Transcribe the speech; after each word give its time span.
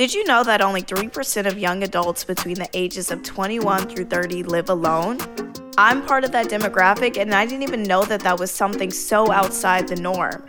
Did 0.00 0.14
you 0.14 0.24
know 0.24 0.42
that 0.44 0.62
only 0.62 0.80
3% 0.80 1.44
of 1.46 1.58
young 1.58 1.82
adults 1.82 2.24
between 2.24 2.54
the 2.54 2.70
ages 2.72 3.10
of 3.10 3.22
21 3.22 3.86
through 3.86 4.06
30 4.06 4.44
live 4.44 4.70
alone? 4.70 5.18
I'm 5.76 6.06
part 6.06 6.24
of 6.24 6.32
that 6.32 6.46
demographic, 6.46 7.18
and 7.18 7.34
I 7.34 7.44
didn't 7.44 7.64
even 7.64 7.82
know 7.82 8.06
that 8.06 8.20
that 8.20 8.38
was 8.38 8.50
something 8.50 8.90
so 8.90 9.30
outside 9.30 9.88
the 9.88 9.96
norm. 9.96 10.42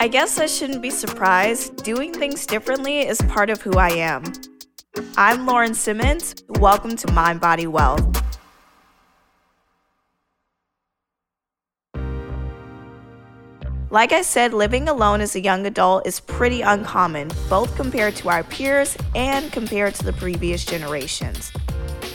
I 0.00 0.08
guess 0.08 0.40
I 0.40 0.46
shouldn't 0.46 0.82
be 0.82 0.90
surprised. 0.90 1.84
Doing 1.84 2.12
things 2.12 2.44
differently 2.44 3.02
is 3.02 3.22
part 3.28 3.50
of 3.50 3.62
who 3.62 3.74
I 3.74 3.90
am. 3.90 4.24
I'm 5.16 5.46
Lauren 5.46 5.74
Simmons. 5.74 6.34
Welcome 6.48 6.96
to 6.96 7.12
Mind 7.12 7.40
Body 7.40 7.68
Wealth. 7.68 8.21
Like 13.92 14.12
I 14.12 14.22
said, 14.22 14.54
living 14.54 14.88
alone 14.88 15.20
as 15.20 15.36
a 15.36 15.42
young 15.42 15.66
adult 15.66 16.06
is 16.06 16.18
pretty 16.18 16.62
uncommon, 16.62 17.30
both 17.50 17.76
compared 17.76 18.16
to 18.16 18.30
our 18.30 18.42
peers 18.42 18.96
and 19.14 19.52
compared 19.52 19.94
to 19.96 20.04
the 20.06 20.14
previous 20.14 20.64
generations. 20.64 21.52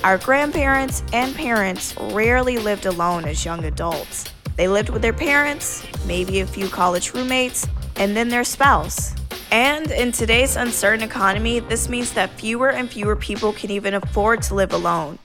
Our 0.03 0.17
grandparents 0.17 1.03
and 1.13 1.35
parents 1.35 1.95
rarely 1.99 2.57
lived 2.57 2.87
alone 2.87 3.25
as 3.25 3.45
young 3.45 3.63
adults. 3.65 4.25
They 4.55 4.67
lived 4.67 4.89
with 4.89 5.03
their 5.03 5.13
parents, 5.13 5.85
maybe 6.07 6.39
a 6.39 6.47
few 6.47 6.67
college 6.67 7.13
roommates, 7.13 7.67
and 7.97 8.17
then 8.17 8.29
their 8.29 8.43
spouse. 8.43 9.13
And 9.51 9.91
in 9.91 10.11
today's 10.11 10.55
uncertain 10.55 11.03
economy, 11.03 11.59
this 11.59 11.89
means 11.89 12.11
that 12.13 12.31
fewer 12.31 12.71
and 12.71 12.89
fewer 12.89 13.15
people 13.15 13.53
can 13.53 13.69
even 13.69 13.93
afford 13.93 14.41
to 14.41 14.55
live 14.55 14.73
alone. 14.73 15.19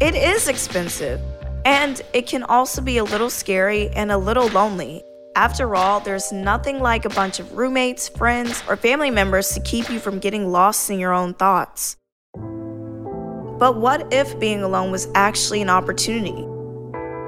It 0.00 0.14
is 0.14 0.48
expensive, 0.48 1.20
and 1.66 2.00
it 2.14 2.26
can 2.26 2.44
also 2.44 2.80
be 2.80 2.96
a 2.96 3.04
little 3.04 3.28
scary 3.28 3.90
and 3.90 4.10
a 4.10 4.16
little 4.16 4.48
lonely. 4.48 5.04
After 5.38 5.76
all, 5.76 6.00
there's 6.00 6.32
nothing 6.32 6.80
like 6.80 7.04
a 7.04 7.10
bunch 7.10 7.38
of 7.38 7.52
roommates, 7.56 8.08
friends, 8.08 8.60
or 8.68 8.74
family 8.74 9.08
members 9.08 9.50
to 9.50 9.60
keep 9.60 9.88
you 9.88 10.00
from 10.00 10.18
getting 10.18 10.50
lost 10.50 10.90
in 10.90 10.98
your 10.98 11.12
own 11.12 11.32
thoughts. 11.32 11.96
But 12.34 13.76
what 13.76 14.12
if 14.12 14.36
being 14.40 14.64
alone 14.64 14.90
was 14.90 15.06
actually 15.14 15.62
an 15.62 15.70
opportunity? 15.70 16.42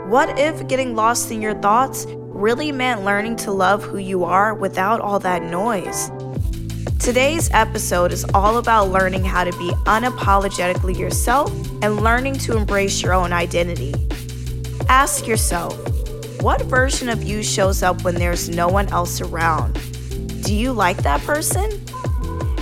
What 0.08 0.36
if 0.40 0.66
getting 0.66 0.96
lost 0.96 1.30
in 1.30 1.40
your 1.40 1.54
thoughts 1.62 2.04
really 2.08 2.72
meant 2.72 3.04
learning 3.04 3.36
to 3.36 3.52
love 3.52 3.84
who 3.84 3.98
you 3.98 4.24
are 4.24 4.54
without 4.54 5.00
all 5.00 5.20
that 5.20 5.44
noise? 5.44 6.10
Today's 6.98 7.48
episode 7.52 8.10
is 8.10 8.24
all 8.34 8.58
about 8.58 8.90
learning 8.90 9.22
how 9.22 9.44
to 9.44 9.52
be 9.52 9.70
unapologetically 9.86 10.98
yourself 10.98 11.52
and 11.80 12.02
learning 12.02 12.38
to 12.38 12.56
embrace 12.56 13.04
your 13.04 13.12
own 13.12 13.32
identity. 13.32 13.94
Ask 14.88 15.28
yourself, 15.28 15.78
what 16.40 16.62
version 16.62 17.10
of 17.10 17.22
you 17.22 17.42
shows 17.42 17.82
up 17.82 18.02
when 18.02 18.14
there's 18.14 18.48
no 18.48 18.66
one 18.66 18.88
else 18.88 19.20
around? 19.20 19.74
Do 20.42 20.54
you 20.54 20.72
like 20.72 20.96
that 21.02 21.20
person? 21.20 21.70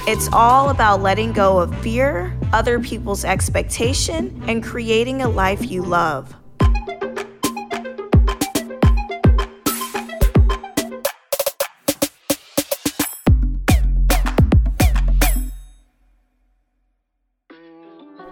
It's 0.08 0.28
all 0.32 0.70
about 0.70 1.00
letting 1.00 1.32
go 1.32 1.58
of 1.58 1.76
fear, 1.80 2.36
other 2.52 2.80
people's 2.80 3.24
expectation, 3.24 4.42
and 4.48 4.64
creating 4.64 5.22
a 5.22 5.28
life 5.28 5.70
you 5.70 5.82
love. 5.82 6.34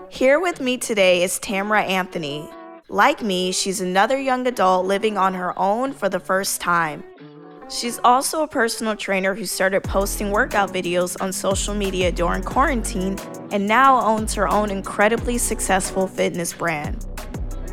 Here 0.09 0.41
with 0.41 0.61
me 0.61 0.79
today 0.79 1.23
is 1.23 1.39
Tamara 1.39 1.83
Anthony, 1.83 2.49
like 2.89 3.21
me, 3.21 3.51
she's 3.51 3.81
another 3.81 4.19
young 4.19 4.47
adult 4.47 4.87
living 4.87 5.19
on 5.19 5.35
her 5.35 5.59
own 5.59 5.93
for 5.93 6.09
the 6.09 6.21
first 6.21 6.61
time. 6.61 7.03
She's 7.69 7.99
also 8.05 8.45
a 8.45 8.49
personal 8.49 8.95
trainer 8.95 9.35
who 9.35 9.45
started 9.45 9.83
posting 9.83 10.31
workout 10.31 10.73
videos 10.73 11.21
on 11.21 11.33
social 11.33 11.75
media 11.75 12.13
during 12.13 12.45
quarantine 12.45 13.19
and 13.51 13.67
now 13.67 14.01
owns 14.01 14.35
her 14.35 14.47
own 14.47 14.71
incredibly 14.71 15.37
successful 15.37 16.07
fitness 16.07 16.53
brand. 16.53 17.05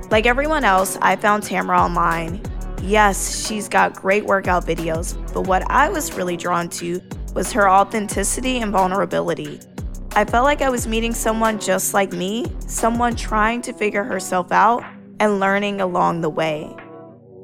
Like 0.10 0.26
everyone 0.26 0.64
else, 0.64 0.98
I 1.00 1.16
found 1.16 1.44
Tamara 1.44 1.80
online. 1.80 2.42
Yes, 2.82 3.48
she's 3.48 3.70
got 3.70 3.96
great 3.96 4.26
workout 4.26 4.66
videos, 4.66 5.16
but 5.32 5.42
what 5.48 5.70
I 5.70 5.90
was 5.90 6.14
really 6.14 6.38
drawn 6.38 6.70
to 6.70 7.00
was 7.36 7.52
her 7.52 7.70
authenticity 7.70 8.58
and 8.60 8.72
vulnerability. 8.72 9.60
I 10.16 10.26
felt 10.26 10.44
like 10.44 10.64
I 10.64 10.70
was 10.70 10.88
meeting 10.88 11.14
someone 11.14 11.60
just 11.60 11.94
like 11.94 12.14
me, 12.14 12.46
someone 12.68 13.16
trying 13.16 13.62
to 13.64 13.74
figure 13.74 14.04
herself 14.04 14.52
out 14.52 14.84
and 15.24 15.40
learning 15.40 15.80
along 15.80 16.20
the 16.20 16.30
way. 16.30 16.76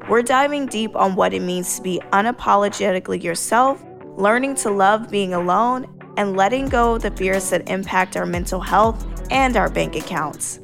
We're 0.09 0.21
diving 0.21 0.65
deep 0.65 0.97
on 0.97 1.15
what 1.15 1.33
it 1.33 1.41
means 1.41 1.77
to 1.77 1.81
be 1.81 2.01
unapologetically 2.11 3.23
yourself, 3.23 3.81
learning 4.17 4.55
to 4.55 4.69
love 4.69 5.09
being 5.09 5.33
alone, 5.33 5.87
and 6.17 6.35
letting 6.35 6.67
go 6.67 6.95
of 6.95 7.03
the 7.03 7.11
fears 7.11 7.49
that 7.51 7.69
impact 7.69 8.17
our 8.17 8.25
mental 8.25 8.59
health 8.59 9.07
and 9.31 9.55
our 9.55 9.69
bank 9.69 9.95
accounts. 9.95 10.59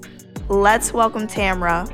Let's 0.49 0.91
welcome 0.91 1.25
Tamara. 1.25 1.87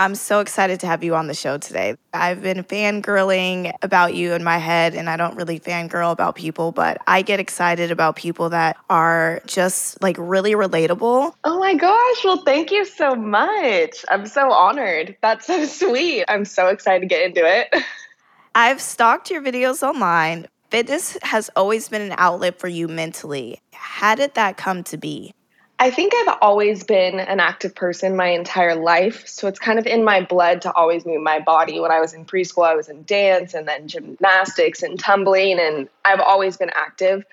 I'm 0.00 0.14
so 0.14 0.38
excited 0.38 0.78
to 0.80 0.86
have 0.86 1.02
you 1.02 1.16
on 1.16 1.26
the 1.26 1.34
show 1.34 1.58
today. 1.58 1.96
I've 2.14 2.40
been 2.40 2.62
fangirling 2.62 3.72
about 3.82 4.14
you 4.14 4.32
in 4.32 4.44
my 4.44 4.58
head, 4.58 4.94
and 4.94 5.10
I 5.10 5.16
don't 5.16 5.36
really 5.36 5.58
fangirl 5.58 6.12
about 6.12 6.36
people, 6.36 6.70
but 6.70 6.98
I 7.08 7.22
get 7.22 7.40
excited 7.40 7.90
about 7.90 8.14
people 8.14 8.50
that 8.50 8.76
are 8.88 9.42
just 9.46 10.00
like 10.00 10.14
really 10.16 10.52
relatable. 10.52 11.34
Oh 11.42 11.58
my 11.58 11.74
gosh. 11.74 12.24
Well, 12.24 12.44
thank 12.44 12.70
you 12.70 12.84
so 12.84 13.16
much. 13.16 14.04
I'm 14.08 14.26
so 14.26 14.52
honored. 14.52 15.16
That's 15.20 15.48
so 15.48 15.64
sweet. 15.88 16.24
I'm 16.28 16.44
so 16.44 16.68
excited 16.68 17.00
to 17.00 17.06
get 17.06 17.22
into 17.22 17.40
it. 17.44 17.74
I've 18.54 18.80
stalked 18.80 19.32
your 19.32 19.42
videos 19.42 19.82
online. 19.82 20.46
Fitness 20.70 21.18
has 21.22 21.50
always 21.56 21.88
been 21.88 22.02
an 22.02 22.14
outlet 22.18 22.60
for 22.60 22.68
you 22.68 22.86
mentally. 22.86 23.60
How 23.72 24.14
did 24.14 24.34
that 24.34 24.56
come 24.56 24.84
to 24.84 24.96
be? 24.96 25.34
I 25.80 25.92
think 25.92 26.12
I've 26.14 26.38
always 26.42 26.82
been 26.82 27.20
an 27.20 27.38
active 27.38 27.72
person 27.72 28.16
my 28.16 28.28
entire 28.28 28.74
life. 28.74 29.28
So 29.28 29.46
it's 29.46 29.60
kind 29.60 29.78
of 29.78 29.86
in 29.86 30.02
my 30.02 30.22
blood 30.22 30.62
to 30.62 30.72
always 30.72 31.06
move 31.06 31.22
my 31.22 31.38
body. 31.38 31.78
When 31.78 31.92
I 31.92 32.00
was 32.00 32.14
in 32.14 32.24
preschool, 32.24 32.66
I 32.66 32.74
was 32.74 32.88
in 32.88 33.04
dance 33.04 33.54
and 33.54 33.68
then 33.68 33.86
gymnastics 33.86 34.82
and 34.82 34.98
tumbling, 34.98 35.60
and 35.60 35.88
I've 36.04 36.20
always 36.20 36.56
been 36.56 36.70
active. 36.74 37.24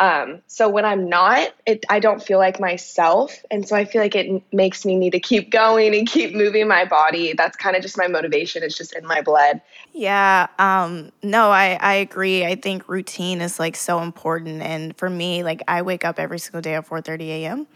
Um, 0.00 0.40
so 0.46 0.66
when 0.70 0.86
I'm 0.86 1.10
not, 1.10 1.52
it, 1.66 1.84
I 1.90 2.00
don't 2.00 2.22
feel 2.22 2.38
like 2.38 2.58
myself. 2.58 3.44
And 3.50 3.68
so 3.68 3.76
I 3.76 3.84
feel 3.84 4.00
like 4.00 4.16
it 4.16 4.42
makes 4.50 4.86
me 4.86 4.96
need 4.96 5.10
to 5.10 5.20
keep 5.20 5.50
going 5.50 5.94
and 5.94 6.08
keep 6.08 6.34
moving 6.34 6.66
my 6.66 6.86
body. 6.86 7.34
That's 7.34 7.54
kind 7.54 7.76
of 7.76 7.82
just 7.82 7.98
my 7.98 8.08
motivation. 8.08 8.62
It's 8.62 8.76
just 8.76 8.94
in 8.94 9.06
my 9.06 9.20
blood. 9.20 9.60
Yeah. 9.92 10.46
Um, 10.58 11.12
no, 11.22 11.50
I, 11.50 11.76
I 11.78 11.94
agree. 11.96 12.46
I 12.46 12.54
think 12.54 12.88
routine 12.88 13.42
is 13.42 13.58
like 13.60 13.76
so 13.76 14.00
important. 14.00 14.62
And 14.62 14.96
for 14.96 15.10
me, 15.10 15.44
like 15.44 15.62
I 15.68 15.82
wake 15.82 16.06
up 16.06 16.18
every 16.18 16.38
single 16.38 16.62
day 16.62 16.74
at 16.76 16.86
4 16.86 17.02
30 17.02 17.30
a.m. 17.32 17.66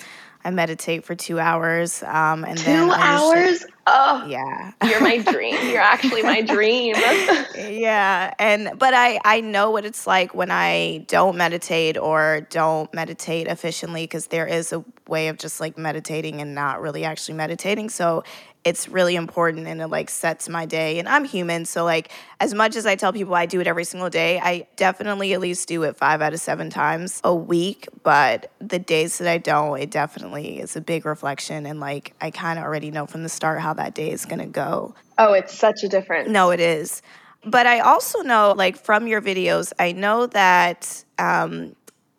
I 0.46 0.50
meditate 0.50 1.04
for 1.04 1.14
two 1.14 1.38
hours. 1.38 2.02
Um, 2.02 2.44
and 2.44 2.56
two 2.56 2.64
then 2.64 2.90
hours? 2.90 3.64
Oh, 3.86 4.26
yeah. 4.26 4.72
You're 4.84 5.00
my 5.00 5.18
dream. 5.32 5.56
You're 5.68 5.80
actually 5.80 6.22
my 6.22 6.40
dream. 6.40 6.94
yeah. 7.56 8.32
And, 8.38 8.78
but 8.78 8.94
I, 8.94 9.20
I 9.24 9.40
know 9.40 9.70
what 9.70 9.84
it's 9.84 10.06
like 10.06 10.34
when 10.34 10.50
I 10.50 11.04
don't 11.08 11.36
meditate 11.36 11.96
or 11.96 12.46
don't 12.50 12.92
meditate 12.94 13.46
efficiently 13.46 14.04
because 14.04 14.28
there 14.28 14.46
is 14.46 14.72
a 14.72 14.84
way 15.08 15.28
of 15.28 15.38
just 15.38 15.60
like 15.60 15.76
meditating 15.76 16.40
and 16.40 16.54
not 16.54 16.80
really 16.80 17.04
actually 17.04 17.34
meditating. 17.34 17.90
So 17.90 18.24
it's 18.64 18.88
really 18.88 19.14
important 19.14 19.66
and 19.66 19.80
it 19.80 19.88
like 19.88 20.08
sets 20.08 20.48
my 20.48 20.64
day 20.64 20.98
and 20.98 21.08
i'm 21.08 21.24
human 21.24 21.64
so 21.64 21.84
like 21.84 22.10
as 22.40 22.54
much 22.54 22.74
as 22.76 22.86
i 22.86 22.96
tell 22.96 23.12
people 23.12 23.34
i 23.34 23.44
do 23.46 23.60
it 23.60 23.66
every 23.66 23.84
single 23.84 24.08
day 24.08 24.40
i 24.40 24.66
definitely 24.76 25.34
at 25.34 25.40
least 25.40 25.68
do 25.68 25.82
it 25.82 25.94
five 25.96 26.22
out 26.22 26.32
of 26.32 26.40
seven 26.40 26.70
times 26.70 27.20
a 27.24 27.34
week 27.34 27.86
but 28.02 28.50
the 28.60 28.78
days 28.78 29.18
that 29.18 29.28
i 29.28 29.36
don't 29.36 29.78
it 29.78 29.90
definitely 29.90 30.58
is 30.58 30.74
a 30.76 30.80
big 30.80 31.04
reflection 31.04 31.66
and 31.66 31.78
like 31.78 32.14
i 32.20 32.30
kind 32.30 32.58
of 32.58 32.64
already 32.64 32.90
know 32.90 33.06
from 33.06 33.22
the 33.22 33.28
start 33.28 33.60
how 33.60 33.73
that 33.74 33.94
day 33.94 34.10
is 34.10 34.24
going 34.24 34.38
to 34.38 34.46
go 34.46 34.94
oh 35.18 35.32
it's 35.32 35.56
such 35.56 35.82
a 35.82 35.88
difference 35.88 36.28
no 36.28 36.50
it 36.50 36.60
is 36.60 37.02
but 37.44 37.66
i 37.66 37.80
also 37.80 38.20
know 38.22 38.54
like 38.56 38.76
from 38.76 39.06
your 39.06 39.20
videos 39.20 39.72
i 39.78 39.92
know 39.92 40.26
that 40.26 41.04
um, 41.18 41.74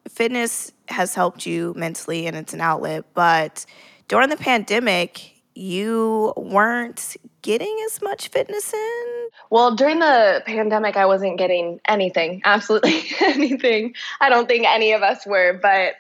fitness 0.08 0.72
has 0.88 1.16
helped 1.16 1.46
you 1.46 1.74
mentally 1.76 2.28
and 2.28 2.38
it's 2.38 2.54
an 2.54 2.62
outlet 2.62 3.04
but 3.14 3.66
during 4.08 4.30
the 4.30 4.38
pandemic 4.38 5.36
you 5.56 6.34
weren't 6.36 7.16
getting 7.42 7.78
as 7.86 8.02
much 8.02 8.28
fitness 8.28 8.74
in? 8.74 9.28
Well, 9.50 9.76
during 9.76 10.00
the 10.00 10.44
pandemic, 10.46 10.98
I 10.98 11.06
wasn't 11.06 11.38
getting 11.38 11.80
anything, 11.88 12.42
absolutely 12.46 13.04
anything. 13.22 13.96
I 14.20 14.30
don't 14.30 14.48
think 14.48 14.66
any 14.66 14.92
of 14.92 15.02
us 15.02 15.26
were, 15.26 15.60
but 15.62 15.94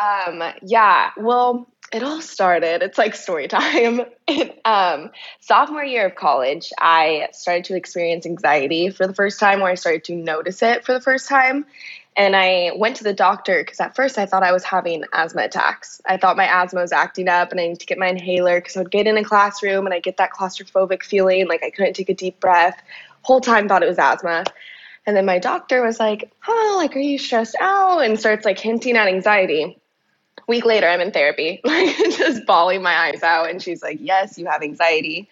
um, 0.00 0.42
yeah, 0.62 1.10
well, 1.16 1.68
it 1.92 2.02
all 2.02 2.20
started. 2.20 2.82
It's 2.82 2.98
like 2.98 3.14
story 3.14 3.48
time. 3.48 4.02
um, 4.64 5.10
sophomore 5.40 5.84
year 5.84 6.06
of 6.06 6.14
college, 6.14 6.72
I 6.78 7.28
started 7.32 7.64
to 7.64 7.76
experience 7.76 8.26
anxiety 8.26 8.90
for 8.90 9.06
the 9.06 9.14
first 9.14 9.40
time, 9.40 9.60
where 9.60 9.70
I 9.70 9.74
started 9.74 10.04
to 10.04 10.14
notice 10.14 10.62
it 10.62 10.84
for 10.84 10.92
the 10.92 11.00
first 11.00 11.28
time. 11.28 11.66
And 12.16 12.34
I 12.34 12.72
went 12.76 12.96
to 12.96 13.04
the 13.04 13.12
doctor 13.12 13.62
because 13.62 13.80
at 13.80 13.94
first 13.94 14.18
I 14.18 14.26
thought 14.26 14.42
I 14.42 14.52
was 14.52 14.64
having 14.64 15.04
asthma 15.12 15.42
attacks. 15.42 16.00
I 16.04 16.16
thought 16.16 16.36
my 16.36 16.44
asthma 16.44 16.80
was 16.80 16.92
acting 16.92 17.28
up 17.28 17.50
and 17.50 17.60
I 17.60 17.68
need 17.68 17.80
to 17.80 17.86
get 17.86 17.98
my 17.98 18.08
inhaler 18.08 18.60
because 18.60 18.76
I 18.76 18.80
would 18.80 18.90
get 18.90 19.06
in 19.06 19.16
a 19.16 19.24
classroom 19.24 19.86
and 19.86 19.94
I 19.94 20.00
get 20.00 20.16
that 20.16 20.32
claustrophobic 20.32 21.02
feeling 21.02 21.48
like 21.48 21.62
I 21.62 21.70
couldn't 21.70 21.94
take 21.94 22.08
a 22.08 22.14
deep 22.14 22.40
breath. 22.40 22.82
Whole 23.22 23.40
time 23.40 23.68
thought 23.68 23.82
it 23.82 23.88
was 23.88 23.98
asthma. 23.98 24.44
And 25.06 25.16
then 25.16 25.24
my 25.24 25.38
doctor 25.38 25.82
was 25.82 25.98
like, 25.98 26.30
oh, 26.46 26.74
like, 26.78 26.94
are 26.94 27.00
you 27.00 27.16
stressed 27.16 27.56
out? 27.60 28.00
And 28.00 28.18
starts 28.18 28.44
like 28.44 28.58
hinting 28.58 28.96
at 28.96 29.08
anxiety. 29.08 29.79
Week 30.50 30.64
later, 30.64 30.88
I'm 30.88 31.00
in 31.00 31.12
therapy, 31.12 31.60
like 31.64 31.96
just 31.96 32.44
bawling 32.44 32.82
my 32.82 32.92
eyes 32.92 33.22
out. 33.22 33.48
And 33.50 33.62
she's 33.62 33.84
like, 33.84 33.98
yes, 34.00 34.36
you 34.36 34.46
have 34.46 34.62
anxiety. 34.62 35.28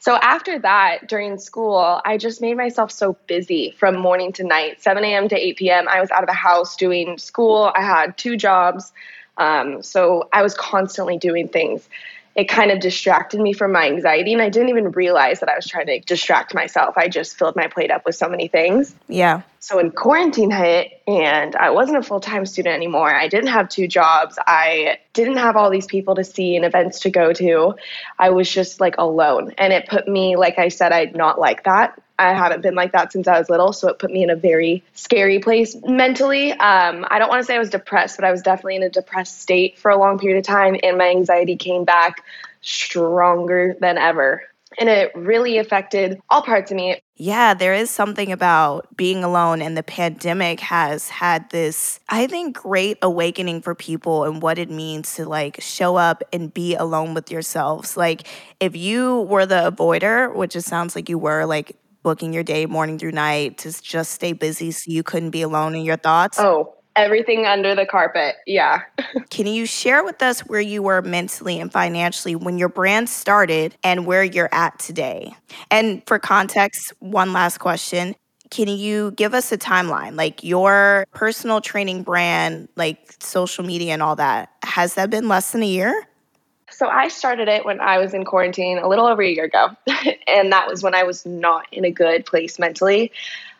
So 0.00 0.16
after 0.16 0.58
that, 0.58 1.08
during 1.08 1.38
school, 1.38 2.00
I 2.04 2.18
just 2.18 2.40
made 2.40 2.56
myself 2.56 2.90
so 2.90 3.16
busy 3.28 3.70
from 3.78 3.96
morning 3.96 4.32
to 4.32 4.42
night, 4.42 4.82
7 4.82 5.04
a.m. 5.04 5.28
to 5.28 5.36
8 5.36 5.56
p.m. 5.56 5.88
I 5.88 6.00
was 6.00 6.10
out 6.10 6.24
of 6.24 6.26
the 6.26 6.34
house 6.34 6.74
doing 6.74 7.16
school. 7.16 7.70
I 7.76 7.82
had 7.82 8.18
two 8.18 8.36
jobs. 8.36 8.92
Um, 9.38 9.84
so 9.84 10.28
I 10.32 10.42
was 10.42 10.54
constantly 10.54 11.16
doing 11.16 11.46
things 11.46 11.88
it 12.36 12.50
kind 12.50 12.70
of 12.70 12.80
distracted 12.80 13.40
me 13.40 13.54
from 13.54 13.72
my 13.72 13.86
anxiety 13.86 14.34
and 14.34 14.42
I 14.42 14.50
didn't 14.50 14.68
even 14.68 14.90
realize 14.90 15.40
that 15.40 15.48
I 15.48 15.56
was 15.56 15.66
trying 15.66 15.86
to 15.86 16.00
distract 16.00 16.54
myself. 16.54 16.98
I 16.98 17.08
just 17.08 17.38
filled 17.38 17.56
my 17.56 17.66
plate 17.66 17.90
up 17.90 18.04
with 18.04 18.14
so 18.14 18.28
many 18.28 18.46
things. 18.46 18.94
Yeah. 19.08 19.40
So 19.60 19.76
when 19.76 19.90
quarantine 19.90 20.50
hit 20.50 21.02
and 21.06 21.56
I 21.56 21.70
wasn't 21.70 21.98
a 21.98 22.02
full-time 22.02 22.46
student 22.46 22.74
anymore, 22.74 23.14
I 23.14 23.28
didn't 23.28 23.48
have 23.48 23.68
two 23.68 23.88
jobs. 23.88 24.38
I 24.46 24.98
didn't 25.12 25.38
have 25.38 25.56
all 25.56 25.70
these 25.70 25.86
people 25.86 26.14
to 26.16 26.24
see 26.24 26.56
and 26.56 26.64
events 26.64 27.00
to 27.00 27.10
go 27.10 27.32
to. 27.32 27.74
I 28.18 28.30
was 28.30 28.50
just 28.50 28.80
like 28.80 28.96
alone 28.98 29.54
and 29.58 29.72
it 29.72 29.88
put 29.88 30.06
me 30.06 30.36
like 30.36 30.58
I 30.58 30.68
said 30.68 30.92
I'd 30.92 31.16
not 31.16 31.38
like 31.38 31.64
that. 31.64 32.00
I 32.18 32.32
haven't 32.32 32.62
been 32.62 32.74
like 32.74 32.92
that 32.92 33.12
since 33.12 33.28
I 33.28 33.38
was 33.38 33.50
little, 33.50 33.72
so 33.72 33.88
it 33.88 33.98
put 33.98 34.10
me 34.10 34.22
in 34.22 34.30
a 34.30 34.36
very 34.36 34.82
scary 34.94 35.38
place 35.38 35.76
mentally. 35.84 36.52
Um, 36.52 37.06
I 37.10 37.18
don't 37.18 37.28
want 37.28 37.40
to 37.40 37.44
say 37.44 37.56
I 37.56 37.58
was 37.58 37.70
depressed, 37.70 38.16
but 38.16 38.24
I 38.24 38.30
was 38.30 38.40
definitely 38.40 38.76
in 38.76 38.82
a 38.82 38.88
depressed 38.88 39.42
state 39.42 39.78
for 39.78 39.90
a 39.90 39.98
long 39.98 40.18
period 40.18 40.38
of 40.38 40.44
time, 40.44 40.76
and 40.82 40.96
my 40.96 41.10
anxiety 41.10 41.56
came 41.56 41.84
back 41.84 42.24
stronger 42.62 43.76
than 43.80 43.98
ever. 43.98 44.44
And 44.78 44.88
it 44.88 45.12
really 45.14 45.58
affected 45.58 46.18
all 46.28 46.42
parts 46.42 46.70
of 46.70 46.76
me. 46.76 47.00
Yeah, 47.18 47.54
there 47.54 47.72
is 47.72 47.88
something 47.90 48.30
about 48.30 48.94
being 48.94 49.24
alone, 49.24 49.62
and 49.62 49.76
the 49.76 49.82
pandemic 49.82 50.60
has 50.60 51.08
had 51.08 51.48
this, 51.50 51.98
I 52.10 52.26
think, 52.26 52.58
great 52.58 52.98
awakening 53.00 53.62
for 53.62 53.74
people 53.74 54.24
and 54.24 54.42
what 54.42 54.58
it 54.58 54.70
means 54.70 55.14
to 55.14 55.24
like 55.26 55.60
show 55.62 55.96
up 55.96 56.22
and 56.32 56.52
be 56.52 56.74
alone 56.74 57.14
with 57.14 57.30
yourselves. 57.30 57.96
Like, 57.96 58.28
if 58.60 58.76
you 58.76 59.22
were 59.22 59.46
the 59.46 59.72
avoider, 59.72 60.34
which 60.34 60.54
it 60.56 60.62
sounds 60.62 60.94
like 60.94 61.08
you 61.08 61.16
were, 61.18 61.46
like 61.46 61.76
booking 62.02 62.34
your 62.34 62.44
day 62.44 62.66
morning 62.66 62.98
through 62.98 63.12
night 63.12 63.58
to 63.58 63.82
just 63.82 64.12
stay 64.12 64.32
busy 64.34 64.70
so 64.70 64.90
you 64.90 65.02
couldn't 65.02 65.30
be 65.30 65.42
alone 65.42 65.74
in 65.74 65.84
your 65.84 65.96
thoughts? 65.96 66.38
Oh, 66.38 66.75
everything 66.96 67.46
under 67.46 67.74
the 67.74 67.86
carpet. 67.86 68.36
Yeah. 68.46 68.82
Can 69.30 69.46
you 69.46 69.66
share 69.66 70.02
with 70.02 70.22
us 70.22 70.40
where 70.40 70.60
you 70.60 70.82
were 70.82 71.02
mentally 71.02 71.60
and 71.60 71.70
financially 71.70 72.34
when 72.34 72.58
your 72.58 72.68
brand 72.68 73.08
started 73.08 73.76
and 73.84 74.06
where 74.06 74.24
you're 74.24 74.52
at 74.52 74.78
today? 74.78 75.34
And 75.70 76.02
for 76.06 76.18
context, 76.18 76.92
one 76.98 77.32
last 77.32 77.58
question. 77.58 78.14
Can 78.50 78.68
you 78.68 79.10
give 79.12 79.34
us 79.34 79.52
a 79.52 79.58
timeline? 79.58 80.16
Like 80.16 80.42
your 80.42 81.06
personal 81.12 81.60
training 81.60 82.02
brand, 82.02 82.68
like 82.76 83.14
social 83.20 83.64
media 83.64 83.92
and 83.92 84.02
all 84.02 84.16
that, 84.16 84.50
has 84.62 84.94
that 84.94 85.10
been 85.10 85.28
less 85.28 85.52
than 85.52 85.62
a 85.62 85.66
year? 85.66 86.06
So 86.70 86.88
I 86.88 87.08
started 87.08 87.48
it 87.48 87.64
when 87.64 87.80
I 87.80 87.98
was 87.98 88.12
in 88.12 88.24
quarantine 88.24 88.78
a 88.78 88.88
little 88.88 89.06
over 89.06 89.22
a 89.22 89.28
year 89.28 89.44
ago. 89.44 89.68
and 90.26 90.52
that 90.52 90.68
was 90.68 90.82
when 90.82 90.94
I 90.94 91.04
was 91.04 91.24
not 91.24 91.66
in 91.72 91.84
a 91.84 91.90
good 91.90 92.26
place 92.26 92.58
mentally. 92.58 93.12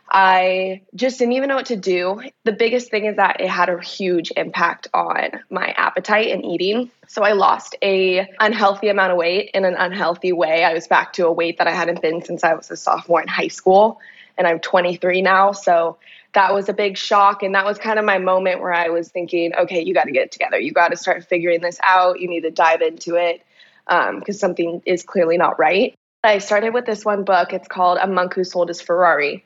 I 0.09 0.83
just 0.95 1.19
didn't 1.19 1.33
even 1.33 1.49
know 1.49 1.57
what 1.57 1.67
to 1.67 1.77
do. 1.77 2.23
The 2.45 2.53
biggest 2.53 2.91
thing 2.91 3.07
is 3.07 3.17
that 3.17 3.41
it 3.41 3.49
had 3.49 3.69
a 3.69 3.81
huge 3.81 4.33
impact 4.37 4.89
on 4.95 5.31
my 5.51 5.75
appetite 5.77 6.29
and 6.29 6.45
eating. 6.45 6.91
So 7.09 7.23
I 7.23 7.33
lost 7.33 7.77
a 7.83 8.29
unhealthy 8.39 8.89
amount 8.89 9.13
of 9.13 9.19
weight 9.19 9.51
in 9.53 9.65
an 9.65 9.75
unhealthy 9.75 10.33
way. 10.33 10.65
I 10.65 10.75
was 10.75 10.87
back 10.87 11.13
to 11.15 11.27
a 11.27 11.33
weight 11.33 11.59
that 11.59 11.67
I 11.67 11.73
hadn't 11.73 12.03
been 12.03 12.23
since 12.23 12.45
I 12.45 12.55
was 12.55 12.71
a 12.71 12.77
sophomore 12.77 13.21
in 13.21 13.29
high 13.29 13.49
school 13.49 14.01
and 14.39 14.47
I'm 14.47 14.61
23 14.61 15.23
now. 15.23 15.53
So 15.53 15.99
that 16.35 16.55
was 16.55 16.69
a 16.69 16.73
big 16.73 16.97
shock. 16.97 17.43
And 17.43 17.55
that 17.55 17.65
was 17.65 17.79
kind 17.79 17.99
of 17.99 18.05
my 18.05 18.19
moment 18.19 18.61
where 18.61 18.73
I 18.73 18.91
was 18.91 19.09
thinking, 19.09 19.55
okay, 19.55 19.83
you 19.83 19.95
got 19.95 20.05
to 20.05 20.13
get 20.13 20.25
it 20.25 20.33
together. 20.33 20.59
You 20.59 20.73
got 20.73 20.89
to 20.89 20.97
start 20.97 21.25
figuring 21.25 21.63
this 21.63 21.79
out. 21.83 22.21
You 22.21 22.29
need 22.29 22.43
to 22.43 22.51
dive 22.51 22.83
into 22.83 23.17
it 23.17 23.43
because 23.87 24.09
um, 24.09 24.33
something 24.33 24.83
is 24.85 25.03
clearly 25.03 25.37
not 25.37 25.59
right. 25.59 25.95
I 26.23 26.39
started 26.39 26.75
with 26.75 26.87
this 26.87 27.05
one 27.05 27.25
book. 27.25 27.53
It's 27.53 27.69
called 27.69 27.99
A 28.01 28.07
Monk 28.07 28.35
Who 28.35 28.45
Sold 28.45 28.69
His 28.69 28.81
Ferrari. 28.81 29.45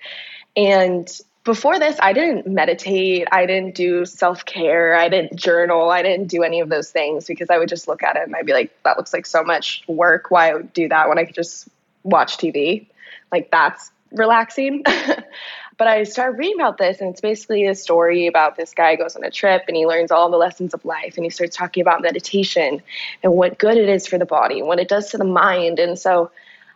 And 0.56 1.08
before 1.44 1.78
this, 1.78 1.96
I 2.00 2.12
didn't 2.12 2.46
meditate. 2.46 3.26
I 3.32 3.46
didn't 3.46 3.74
do 3.74 4.04
self 4.04 4.44
care. 4.44 4.94
I 4.94 5.08
didn't 5.08 5.36
journal. 5.36 5.90
I 5.90 6.02
didn't 6.02 6.26
do 6.26 6.42
any 6.42 6.60
of 6.60 6.68
those 6.68 6.90
things 6.90 7.26
because 7.26 7.48
I 7.50 7.58
would 7.58 7.68
just 7.68 7.88
look 7.88 8.02
at 8.02 8.16
it 8.16 8.24
and 8.24 8.36
I'd 8.36 8.46
be 8.46 8.52
like, 8.52 8.70
that 8.84 8.96
looks 8.96 9.12
like 9.12 9.26
so 9.26 9.42
much 9.42 9.82
work. 9.86 10.30
Why 10.30 10.52
would 10.54 10.72
do 10.72 10.88
that 10.88 11.08
when 11.08 11.18
I 11.18 11.24
could 11.24 11.34
just 11.34 11.68
watch 12.02 12.36
TV? 12.36 12.86
Like, 13.32 13.50
that's 13.50 13.90
relaxing. 14.12 14.82
but 15.78 15.86
I 15.86 16.02
started 16.04 16.38
reading 16.38 16.60
about 16.60 16.76
this, 16.76 17.00
and 17.00 17.10
it's 17.10 17.22
basically 17.22 17.64
a 17.66 17.74
story 17.74 18.26
about 18.26 18.56
this 18.56 18.74
guy 18.74 18.96
goes 18.96 19.16
on 19.16 19.24
a 19.24 19.30
trip 19.30 19.64
and 19.66 19.76
he 19.76 19.86
learns 19.86 20.10
all 20.10 20.30
the 20.30 20.36
lessons 20.36 20.74
of 20.74 20.84
life, 20.84 21.16
and 21.16 21.24
he 21.24 21.30
starts 21.30 21.56
talking 21.56 21.80
about 21.80 22.02
meditation 22.02 22.82
and 23.22 23.32
what 23.32 23.58
good 23.58 23.78
it 23.78 23.88
is 23.88 24.06
for 24.06 24.18
the 24.18 24.26
body, 24.26 24.58
and 24.58 24.68
what 24.68 24.78
it 24.78 24.88
does 24.88 25.10
to 25.10 25.18
the 25.18 25.24
mind. 25.24 25.78
And 25.78 25.98
so 25.98 26.30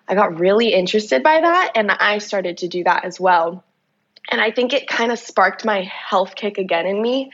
I 0.07 0.15
got 0.15 0.39
really 0.39 0.73
interested 0.75 1.23
by 1.23 1.41
that, 1.41 1.73
and 1.75 1.91
I 1.91 2.19
started 2.19 2.59
to 2.59 2.69
do 2.69 2.85
that 2.85 3.05
as 3.05 3.19
well. 3.19 3.65
And 4.31 4.41
I 4.41 4.51
think 4.51 4.73
it 4.73 4.89
kind 4.89 5.13
of 5.13 5.19
sparked 5.19 5.65
my 5.65 5.83
health 5.83 6.35
kick 6.35 6.59
again 6.59 6.87
in 6.87 7.01
me. 7.01 7.31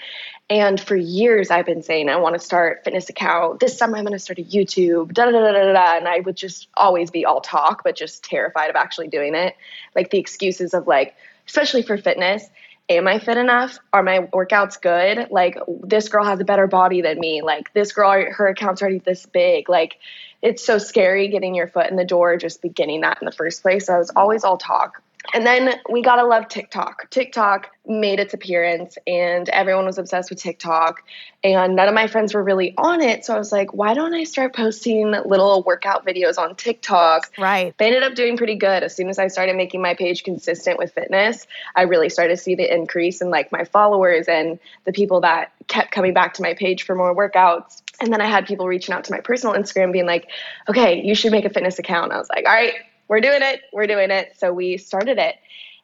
And 0.49 0.81
for 0.81 0.96
years, 0.96 1.50
I've 1.50 1.67
been 1.67 1.82
saying, 1.82 2.08
I 2.08 2.17
want 2.17 2.34
to 2.34 2.40
start 2.40 2.82
fitness 2.82 3.08
account. 3.08 3.61
This 3.61 3.78
summer, 3.78 3.96
I'm 3.96 4.05
going 4.05 4.12
to 4.12 4.19
start 4.19 4.40
a 4.40 4.43
YouTube, 4.43 5.12
da 5.12 5.26
da 5.26 5.31
da 5.31 5.52
da 5.52 5.72
da. 5.72 5.96
And 5.96 6.08
I 6.08 6.20
would 6.20 6.37
just 6.37 6.67
always 6.76 7.12
be 7.12 7.25
all 7.25 7.40
talk, 7.40 7.84
but 7.84 7.94
just 7.94 8.25
terrified 8.25 8.69
of 8.69 8.75
actually 8.75 9.06
doing 9.06 9.37
it. 9.37 9.55
Like 9.94 10.11
the 10.11 10.19
excuses 10.19 10.75
of 10.75 10.88
like, 10.88 11.14
especially 11.46 11.82
for 11.82 11.96
fitness. 11.96 12.49
Am 12.88 13.06
I 13.06 13.19
fit 13.21 13.37
enough? 13.37 13.79
Are 13.93 14.03
my 14.03 14.29
workouts 14.32 14.81
good? 14.81 15.29
Like 15.31 15.56
this 15.85 16.09
girl 16.09 16.25
has 16.25 16.41
a 16.41 16.44
better 16.44 16.67
body 16.67 17.03
than 17.03 17.21
me. 17.21 17.43
Like 17.43 17.73
this 17.73 17.93
girl, 17.93 18.11
her 18.31 18.49
account's 18.49 18.82
already 18.82 18.99
this 18.99 19.27
big. 19.27 19.69
Like 19.69 19.99
it's 20.43 20.65
so 20.65 20.79
scary 20.79 21.29
getting 21.29 21.55
your 21.55 21.69
foot 21.69 21.88
in 21.88 21.97
the 21.97 22.05
door, 22.05 22.37
just 22.37 22.62
beginning 22.62 23.03
that 23.03 23.19
in 23.21 23.27
the 23.27 23.32
first 23.32 23.62
place. 23.62 23.87
So 23.87 23.94
I 23.94 23.99
was 23.99 24.11
always 24.17 24.43
all 24.43 24.59
talk. 24.59 25.03
And 25.34 25.46
then 25.46 25.75
we 25.90 26.02
gotta 26.02 26.25
love 26.25 26.49
TikTok. 26.49 27.11
TikTok 27.11 27.70
made 27.87 28.20
its 28.20 28.34
appearance 28.34 28.96
and 29.06 29.49
everyone 29.50 29.84
was 29.84 29.99
obsessed 29.99 30.31
with 30.31 30.40
TikTok. 30.40 31.02
And 31.43 31.76
none 31.76 31.88
of 31.88 31.94
my 31.94 32.06
friends 32.06 32.34
were 32.34 32.43
really 32.43 32.75
on 32.76 33.00
it. 33.00 33.25
So 33.25 33.34
I 33.34 33.38
was 33.38 33.52
like, 33.52 33.72
why 33.72 33.94
don't 33.94 34.14
I 34.14 34.25
start 34.25 34.55
posting 34.55 35.11
little 35.11 35.62
workout 35.62 36.06
videos 36.06 36.38
on 36.38 36.55
TikTok? 36.56 37.31
Right. 37.38 37.76
They 37.78 37.87
ended 37.87 38.02
up 38.02 38.14
doing 38.14 38.37
pretty 38.37 38.56
good. 38.56 38.82
As 38.82 38.94
soon 38.94 39.08
as 39.08 39.19
I 39.19 39.28
started 39.28 39.56
making 39.56 39.81
my 39.82 39.94
page 39.94 40.25
consistent 40.25 40.78
with 40.78 40.93
fitness, 40.93 41.46
I 41.76 41.82
really 41.82 42.08
started 42.08 42.37
to 42.37 42.43
see 42.43 42.55
the 42.55 42.72
increase 42.72 43.20
in 43.20 43.31
like 43.31 43.52
my 43.52 43.64
followers 43.64 44.26
and 44.28 44.58
the 44.84 44.93
people 44.93 45.20
that 45.22 45.53
kept 45.69 45.93
coming 45.93 46.12
back 46.12 46.34
to 46.34 46.43
my 46.43 46.55
page 46.55 46.82
for 46.82 46.94
more 46.94 47.15
workouts. 47.15 47.82
And 48.00 48.12
then 48.12 48.20
I 48.20 48.27
had 48.27 48.46
people 48.46 48.67
reaching 48.67 48.94
out 48.94 49.05
to 49.05 49.12
my 49.12 49.20
personal 49.20 49.55
Instagram 49.55 49.93
being 49.93 50.06
like, 50.06 50.29
okay, 50.69 51.03
you 51.03 51.15
should 51.15 51.32
make 51.32 51.44
a 51.44 51.50
fitness 51.50 51.79
account. 51.79 52.12
I 52.12 52.19
was 52.19 52.29
like, 52.31 52.46
all 52.46 52.53
right, 52.53 52.74
we're 53.10 53.20
doing 53.20 53.43
it. 53.43 53.62
We're 53.72 53.88
doing 53.88 54.12
it. 54.12 54.38
So 54.38 54.52
we 54.52 54.76
started 54.76 55.19
it. 55.19 55.34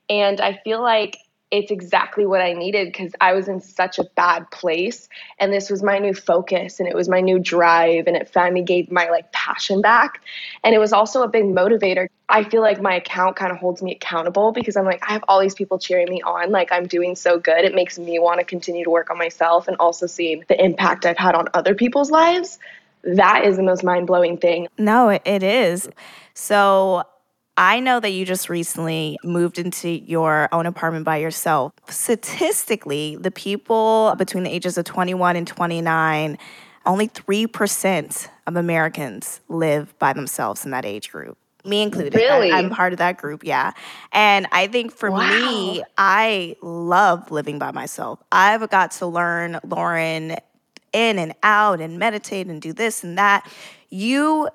And 0.08 0.40
I 0.40 0.60
feel 0.62 0.80
like 0.80 1.18
it's 1.50 1.72
exactly 1.72 2.24
what 2.24 2.40
I 2.40 2.52
needed 2.52 2.86
because 2.86 3.12
I 3.20 3.32
was 3.32 3.48
in 3.48 3.60
such 3.60 3.98
a 3.98 4.04
bad 4.14 4.48
place. 4.52 5.08
And 5.40 5.52
this 5.52 5.68
was 5.68 5.82
my 5.82 5.98
new 5.98 6.14
focus 6.14 6.78
and 6.78 6.88
it 6.88 6.94
was 6.94 7.08
my 7.08 7.20
new 7.20 7.40
drive. 7.40 8.06
And 8.06 8.16
it 8.16 8.28
finally 8.28 8.62
gave 8.62 8.92
my 8.92 9.08
like 9.10 9.32
passion 9.32 9.80
back. 9.80 10.22
And 10.62 10.72
it 10.72 10.78
was 10.78 10.92
also 10.92 11.22
a 11.22 11.28
big 11.28 11.44
motivator. 11.44 12.06
I 12.28 12.44
feel 12.44 12.62
like 12.62 12.80
my 12.80 12.94
account 12.94 13.34
kind 13.34 13.50
of 13.50 13.58
holds 13.58 13.82
me 13.82 13.92
accountable 13.92 14.52
because 14.52 14.76
I'm 14.76 14.84
like, 14.84 15.02
I 15.08 15.12
have 15.12 15.24
all 15.26 15.40
these 15.40 15.54
people 15.54 15.80
cheering 15.80 16.08
me 16.08 16.22
on. 16.22 16.50
Like 16.50 16.70
I'm 16.70 16.86
doing 16.86 17.16
so 17.16 17.40
good. 17.40 17.64
It 17.64 17.74
makes 17.74 17.98
me 17.98 18.20
want 18.20 18.38
to 18.38 18.44
continue 18.44 18.84
to 18.84 18.90
work 18.90 19.10
on 19.10 19.18
myself 19.18 19.66
and 19.66 19.76
also 19.78 20.06
seeing 20.06 20.44
the 20.46 20.64
impact 20.64 21.04
I've 21.04 21.18
had 21.18 21.34
on 21.34 21.48
other 21.54 21.74
people's 21.74 22.12
lives. 22.12 22.60
That 23.02 23.44
is 23.44 23.56
the 23.56 23.64
most 23.64 23.82
mind 23.82 24.06
blowing 24.06 24.36
thing. 24.36 24.68
No, 24.78 25.08
it 25.08 25.42
is. 25.42 25.88
So 26.34 27.04
I 27.56 27.80
know 27.80 28.00
that 28.00 28.10
you 28.10 28.26
just 28.26 28.48
recently 28.48 29.18
moved 29.24 29.58
into 29.58 29.88
your 29.88 30.48
own 30.52 30.66
apartment 30.66 31.04
by 31.04 31.16
yourself. 31.16 31.72
Statistically, 31.88 33.16
the 33.16 33.30
people 33.30 34.14
between 34.18 34.44
the 34.44 34.50
ages 34.50 34.76
of 34.76 34.84
21 34.84 35.36
and 35.36 35.46
29, 35.46 36.38
only 36.84 37.08
3% 37.08 38.28
of 38.46 38.56
Americans 38.56 39.40
live 39.48 39.98
by 39.98 40.12
themselves 40.12 40.64
in 40.64 40.70
that 40.72 40.84
age 40.84 41.10
group. 41.10 41.38
Me 41.64 41.82
included. 41.82 42.14
Really? 42.14 42.52
I, 42.52 42.60
am 42.60 42.70
part 42.70 42.92
of 42.92 42.98
that 42.98 43.16
group, 43.16 43.42
yeah. 43.42 43.72
And 44.12 44.46
I 44.52 44.68
think 44.68 44.92
for 44.92 45.10
wow. 45.10 45.28
me, 45.28 45.82
I 45.98 46.56
love 46.62 47.30
living 47.30 47.58
by 47.58 47.72
myself. 47.72 48.22
I've 48.30 48.68
got 48.70 48.92
to 48.92 49.06
learn, 49.06 49.58
Lauren, 49.64 50.36
in 50.92 51.18
and 51.18 51.34
out 51.42 51.80
and 51.80 51.98
meditate 51.98 52.46
and 52.46 52.62
do 52.62 52.72
this 52.72 53.02
and 53.02 53.18
that. 53.18 53.50
You 53.90 54.48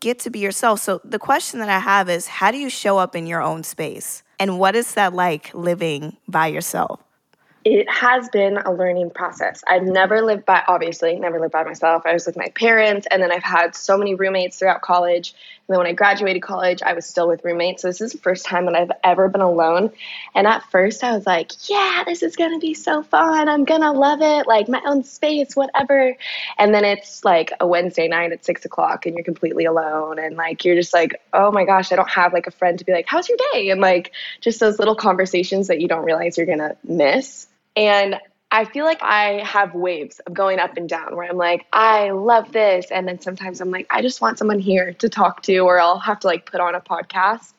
get 0.00 0.18
to 0.20 0.30
be 0.30 0.38
yourself. 0.38 0.80
So 0.80 1.00
the 1.04 1.18
question 1.18 1.60
that 1.60 1.68
I 1.68 1.78
have 1.78 2.08
is 2.08 2.26
how 2.26 2.50
do 2.50 2.58
you 2.58 2.70
show 2.70 2.98
up 2.98 3.14
in 3.16 3.26
your 3.26 3.42
own 3.42 3.62
space? 3.62 4.22
And 4.38 4.58
what 4.58 4.76
is 4.76 4.94
that 4.94 5.14
like 5.14 5.52
living 5.54 6.16
by 6.28 6.46
yourself? 6.48 7.00
it 7.64 7.90
has 7.90 8.28
been 8.30 8.56
a 8.58 8.72
learning 8.72 9.10
process. 9.10 9.62
I've 9.68 9.82
never 9.82 10.22
lived 10.22 10.46
by, 10.46 10.62
obviously, 10.68 11.16
never 11.16 11.38
lived 11.38 11.52
by 11.52 11.64
myself. 11.64 12.02
I 12.06 12.14
was 12.14 12.26
with 12.26 12.36
my 12.36 12.48
parents, 12.54 13.06
and 13.10 13.22
then 13.22 13.30
I've 13.30 13.42
had 13.42 13.74
so 13.74 13.98
many 13.98 14.14
roommates 14.14 14.58
throughout 14.58 14.80
college. 14.80 15.34
And 15.68 15.74
then 15.74 15.80
when 15.80 15.86
I 15.86 15.92
graduated 15.92 16.40
college, 16.40 16.80
I 16.80 16.94
was 16.94 17.04
still 17.04 17.28
with 17.28 17.44
roommates. 17.44 17.82
So 17.82 17.88
this 17.88 18.00
is 18.00 18.12
the 18.12 18.18
first 18.18 18.46
time 18.46 18.64
that 18.64 18.74
I've 18.74 18.90
ever 19.04 19.28
been 19.28 19.42
alone. 19.42 19.90
And 20.34 20.46
at 20.46 20.62
first, 20.70 21.04
I 21.04 21.12
was 21.12 21.26
like, 21.26 21.52
yeah, 21.68 22.04
this 22.06 22.22
is 22.22 22.36
going 22.36 22.52
to 22.52 22.58
be 22.58 22.72
so 22.72 23.02
fun. 23.02 23.50
I'm 23.50 23.66
going 23.66 23.82
to 23.82 23.92
love 23.92 24.22
it. 24.22 24.46
Like 24.46 24.66
my 24.70 24.80
own 24.86 25.04
space, 25.04 25.54
whatever. 25.54 26.16
And 26.56 26.72
then 26.72 26.86
it's 26.86 27.22
like 27.22 27.52
a 27.60 27.66
Wednesday 27.66 28.08
night 28.08 28.32
at 28.32 28.46
six 28.46 28.64
o'clock, 28.64 29.04
and 29.04 29.14
you're 29.14 29.24
completely 29.24 29.66
alone. 29.66 30.18
And 30.18 30.36
like, 30.36 30.64
you're 30.64 30.74
just 30.74 30.94
like, 30.94 31.20
oh 31.34 31.52
my 31.52 31.66
gosh, 31.66 31.92
I 31.92 31.96
don't 31.96 32.08
have 32.08 32.32
like 32.32 32.46
a 32.46 32.50
friend 32.50 32.78
to 32.78 32.86
be 32.86 32.92
like, 32.92 33.06
how's 33.06 33.28
your 33.28 33.36
day? 33.52 33.68
And 33.68 33.82
like, 33.82 34.12
just 34.40 34.60
those 34.60 34.78
little 34.78 34.96
conversations 34.96 35.66
that 35.66 35.82
you 35.82 35.88
don't 35.88 36.06
realize 36.06 36.38
you're 36.38 36.46
going 36.46 36.60
to 36.60 36.78
miss. 36.82 37.46
And 37.76 38.18
I 38.50 38.64
feel 38.64 38.86
like 38.86 39.02
I 39.02 39.44
have 39.44 39.74
waves 39.74 40.20
of 40.20 40.32
going 40.32 40.58
up 40.58 40.78
and 40.78 40.88
down 40.88 41.14
where 41.14 41.28
I'm 41.28 41.36
like, 41.36 41.66
I 41.70 42.10
love 42.10 42.50
this. 42.50 42.90
And 42.90 43.06
then 43.06 43.20
sometimes 43.20 43.60
I'm 43.60 43.70
like, 43.70 43.86
I 43.90 44.00
just 44.00 44.22
want 44.22 44.38
someone 44.38 44.58
here 44.58 44.94
to 44.94 45.08
talk 45.10 45.42
to, 45.42 45.58
or 45.58 45.78
I'll 45.78 45.98
have 45.98 46.20
to 46.20 46.26
like 46.28 46.50
put 46.50 46.60
on 46.60 46.74
a 46.74 46.80
podcast. 46.80 47.52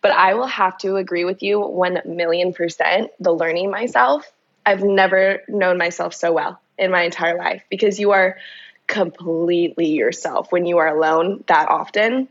But 0.00 0.12
I 0.12 0.34
will 0.34 0.46
have 0.46 0.78
to 0.78 0.96
agree 0.96 1.26
with 1.26 1.42
you 1.42 1.60
1 1.60 2.02
million 2.06 2.54
percent. 2.54 3.10
The 3.20 3.32
learning 3.32 3.70
myself, 3.70 4.30
I've 4.64 4.82
never 4.82 5.42
known 5.46 5.76
myself 5.76 6.14
so 6.14 6.32
well 6.32 6.60
in 6.78 6.90
my 6.90 7.02
entire 7.02 7.36
life 7.36 7.62
because 7.68 8.00
you 8.00 8.12
are 8.12 8.38
completely 8.86 9.88
yourself 9.88 10.50
when 10.50 10.64
you 10.64 10.78
are 10.78 10.88
alone 10.88 11.44
that 11.48 11.68
often. 11.68 12.28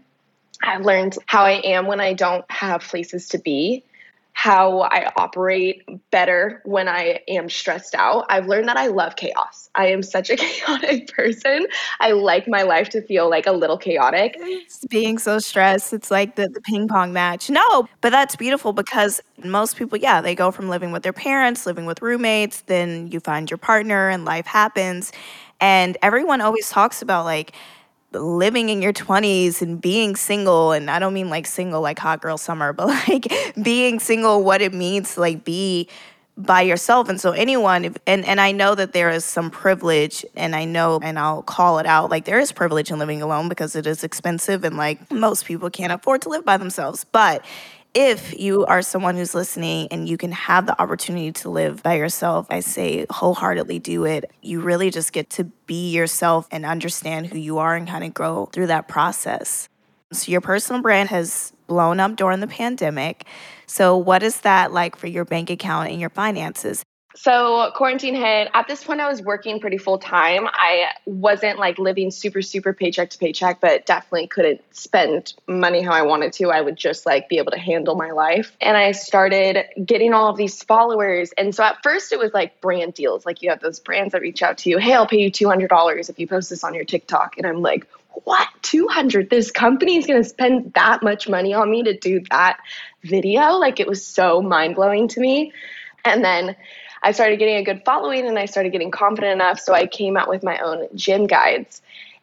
I've 0.62 0.84
learned 0.84 1.18
how 1.28 1.44
I 1.44 1.62
am 1.64 1.86
when 1.86 2.02
I 2.02 2.14
don't 2.14 2.50
have 2.50 2.82
places 2.82 3.30
to 3.30 3.38
be 3.38 3.84
how 4.40 4.84
I 4.84 5.12
operate 5.18 5.84
better 6.12 6.62
when 6.64 6.88
I 6.88 7.20
am 7.28 7.50
stressed 7.50 7.94
out. 7.94 8.26
I've 8.30 8.48
learned 8.48 8.70
that 8.70 8.78
I 8.78 8.88
love 8.88 9.18
chaos. 9.18 9.70
I 9.76 9.88
am 9.88 10.02
such 10.02 10.30
a 10.30 10.36
chaotic 10.38 11.14
person. 11.14 11.68
I 12.00 12.12
like 12.12 12.48
my 12.48 12.62
life 12.62 12.88
to 12.92 13.02
feel 13.02 13.30
like 13.30 13.48
a 13.48 13.52
little 13.52 13.78
chaotic. 13.78 14.38
Being 14.90 15.18
so 15.18 15.40
stressed, 15.40 15.92
it's 15.92 16.10
like 16.10 16.38
the, 16.38 16.48
the 16.48 16.62
ping 16.62 16.88
pong 16.88 17.12
match. 17.12 17.50
No, 17.50 17.90
but 18.00 18.12
that's 18.12 18.38
beautiful 18.38 18.72
because 18.72 19.20
most 19.44 19.76
people, 19.76 19.98
yeah, 19.98 20.22
they 20.22 20.36
go 20.36 20.52
from 20.52 20.70
living 20.70 20.94
with 20.94 21.04
their 21.04 21.12
parents, 21.12 21.66
living 21.66 21.86
with 21.86 22.02
roommates, 22.02 22.62
then 22.62 23.12
you 23.12 23.20
find 23.20 23.52
your 23.52 23.58
partner 23.58 24.08
and 24.08 24.24
life 24.24 24.46
happens. 24.46 25.12
And 25.60 25.98
everyone 26.02 26.40
always 26.40 26.70
talks 26.70 27.02
about 27.02 27.26
like, 27.26 27.52
living 28.12 28.70
in 28.70 28.82
your 28.82 28.94
20s 28.94 29.62
and 29.62 29.80
being 29.80 30.16
single 30.16 30.72
and 30.72 30.90
I 30.90 31.00
don't 31.00 31.14
mean 31.14 31.30
like 31.30 31.46
single 31.46 31.82
like 31.82 32.00
hot 32.00 32.22
girl 32.22 32.38
summer 32.38 32.74
but 32.80 32.88
like 32.88 33.32
being 33.62 34.00
single 34.00 34.44
what 34.44 34.62
it 34.62 34.74
means 34.74 35.16
to 35.16 35.22
like 35.22 35.44
be 35.44 35.88
by 36.40 36.62
yourself. 36.62 37.10
And 37.10 37.20
so 37.20 37.32
anyone 37.32 37.96
and 38.08 38.26
and 38.26 38.40
I 38.40 38.54
know 38.54 38.74
that 38.74 38.94
there 38.94 39.10
is 39.10 39.26
some 39.26 39.52
privilege 39.52 40.26
and 40.36 40.56
I 40.56 40.64
know 40.64 41.00
and 41.04 41.20
I'll 41.20 41.44
call 41.44 41.80
it 41.80 41.86
out 41.86 42.10
like 42.10 42.26
there 42.26 42.40
is 42.40 42.54
privilege 42.54 42.90
in 42.90 42.98
living 42.98 43.22
alone 43.22 43.50
because 43.50 43.76
it 43.76 43.86
is 43.86 44.04
expensive 44.06 44.64
and 44.64 44.78
like 44.78 45.12
most 45.12 45.46
people 45.46 45.70
can't 45.70 45.92
afford 45.92 46.22
to 46.24 46.30
live 46.30 46.46
by 46.46 46.56
themselves. 46.56 47.06
But 47.12 47.44
if 47.94 48.40
you 48.40 48.66
are 48.66 48.82
someone 48.82 49.16
who's 49.16 49.34
listening 49.34 49.88
and 49.90 50.08
you 50.08 50.18
can 50.18 50.32
have 50.32 50.66
the 50.66 50.80
opportunity 50.80 51.32
to 51.32 51.50
live 51.50 51.82
by 51.82 51.96
yourself, 51.96 52.46
I 52.50 52.60
say 52.60 53.06
wholeheartedly 53.10 53.80
do 53.80 54.06
it. 54.06 54.32
You 54.42 54.62
really 54.62 54.92
just 54.92 55.12
get 55.12 55.30
to 55.32 55.46
be 55.66 55.92
yourself 55.92 56.48
and 56.52 56.66
understand 56.66 57.28
who 57.28 57.40
you 57.40 57.58
are 57.58 57.76
and 57.76 57.88
kind 57.88 58.04
of 58.04 58.14
grow 58.14 58.46
through 58.48 58.68
that 58.68 58.88
process. 58.88 59.68
So, 60.12 60.32
your 60.32 60.42
personal 60.42 60.82
brand 60.82 61.10
has 61.10 61.54
blown 61.68 62.00
up 62.00 62.16
during 62.16 62.40
the 62.40 62.48
pandemic. 62.48 63.26
So, 63.68 63.96
what 63.96 64.24
is 64.24 64.42
that 64.42 64.72
like 64.72 64.96
for 64.96 65.08
your 65.08 65.26
bank 65.26 65.50
account 65.50 65.90
and 65.90 66.00
your 66.00 66.10
finances? 66.10 66.84
So 67.22 67.70
quarantine 67.76 68.16
hit. 68.16 68.50
At 68.54 68.70
this 68.70 68.82
point, 68.82 69.02
I 69.02 69.10
was 69.10 69.22
working 69.22 69.60
pretty 69.60 69.78
full 69.78 69.98
time. 69.98 70.48
I 70.48 70.86
wasn't 71.06 71.60
like 71.60 71.78
living 71.78 72.12
super, 72.12 72.42
super 72.42 72.72
paycheck 72.72 73.10
to 73.10 73.18
paycheck, 73.18 73.60
but 73.60 73.86
definitely 73.86 74.28
couldn't 74.28 74.62
spend 74.74 75.34
money 75.46 75.82
how 75.82 75.92
I 75.92 76.04
wanted 76.04 76.32
to. 76.34 76.50
I 76.50 76.62
would 76.62 76.78
just 76.78 77.06
like 77.06 77.28
be 77.28 77.38
able 77.38 77.52
to 77.52 77.60
handle 77.60 77.96
my 77.96 78.12
life. 78.12 78.56
And 78.62 78.78
I 78.78 78.94
started 78.94 79.66
getting 79.86 80.14
all 80.14 80.30
of 80.30 80.38
these 80.38 80.64
followers. 80.64 81.34
And 81.38 81.54
so 81.54 81.62
at 81.66 81.84
first, 81.84 82.14
it 82.14 82.20
was 82.20 82.34
like 82.34 82.62
brand 82.62 82.94
deals. 82.94 83.26
Like 83.26 83.42
you 83.42 83.50
have 83.50 83.60
those 83.60 83.82
brands 83.82 84.14
that 84.14 84.22
reach 84.22 84.42
out 84.42 84.60
to 84.60 84.70
you. 84.70 84.78
Hey, 84.78 84.94
I'll 84.94 85.06
pay 85.06 85.20
you 85.20 85.30
two 85.30 85.50
hundred 85.50 85.68
dollars 85.68 86.10
if 86.10 86.20
you 86.20 86.26
post 86.26 86.50
this 86.50 86.64
on 86.64 86.74
your 86.74 86.86
TikTok. 86.86 87.36
And 87.38 87.46
I'm 87.46 87.62
like, 87.62 87.86
what 88.24 88.48
200 88.62 89.30
this 89.30 89.52
company 89.52 89.98
is 89.98 90.08
going 90.08 90.24
to 90.24 90.28
spend 90.28 90.72
that 90.76 91.04
much 91.04 91.28
money 91.28 91.54
on 91.54 91.70
me 91.70 91.84
to 91.84 91.98
do 91.98 92.22
that 92.32 92.60
video 93.04 93.58
like 93.58 93.82
it 93.82 93.88
was 93.88 94.06
so 94.06 94.42
mind-blowing 94.42 95.10
to 95.10 95.20
me 95.20 95.52
and 96.06 96.24
then 96.24 96.56
I 97.04 97.12
started 97.12 97.40
getting 97.40 97.56
a 97.56 97.64
good 97.64 97.84
following 97.86 98.28
and 98.28 98.38
I 98.38 98.46
started 98.46 98.72
getting 98.72 98.92
confident 98.92 99.34
enough. 99.34 99.60
So 99.60 99.74
I 99.74 99.88
came 99.88 100.18
out 100.18 100.30
with 100.30 100.44
my 100.44 100.58
own 100.60 100.88
gym 100.96 101.28
guides. 101.28 101.82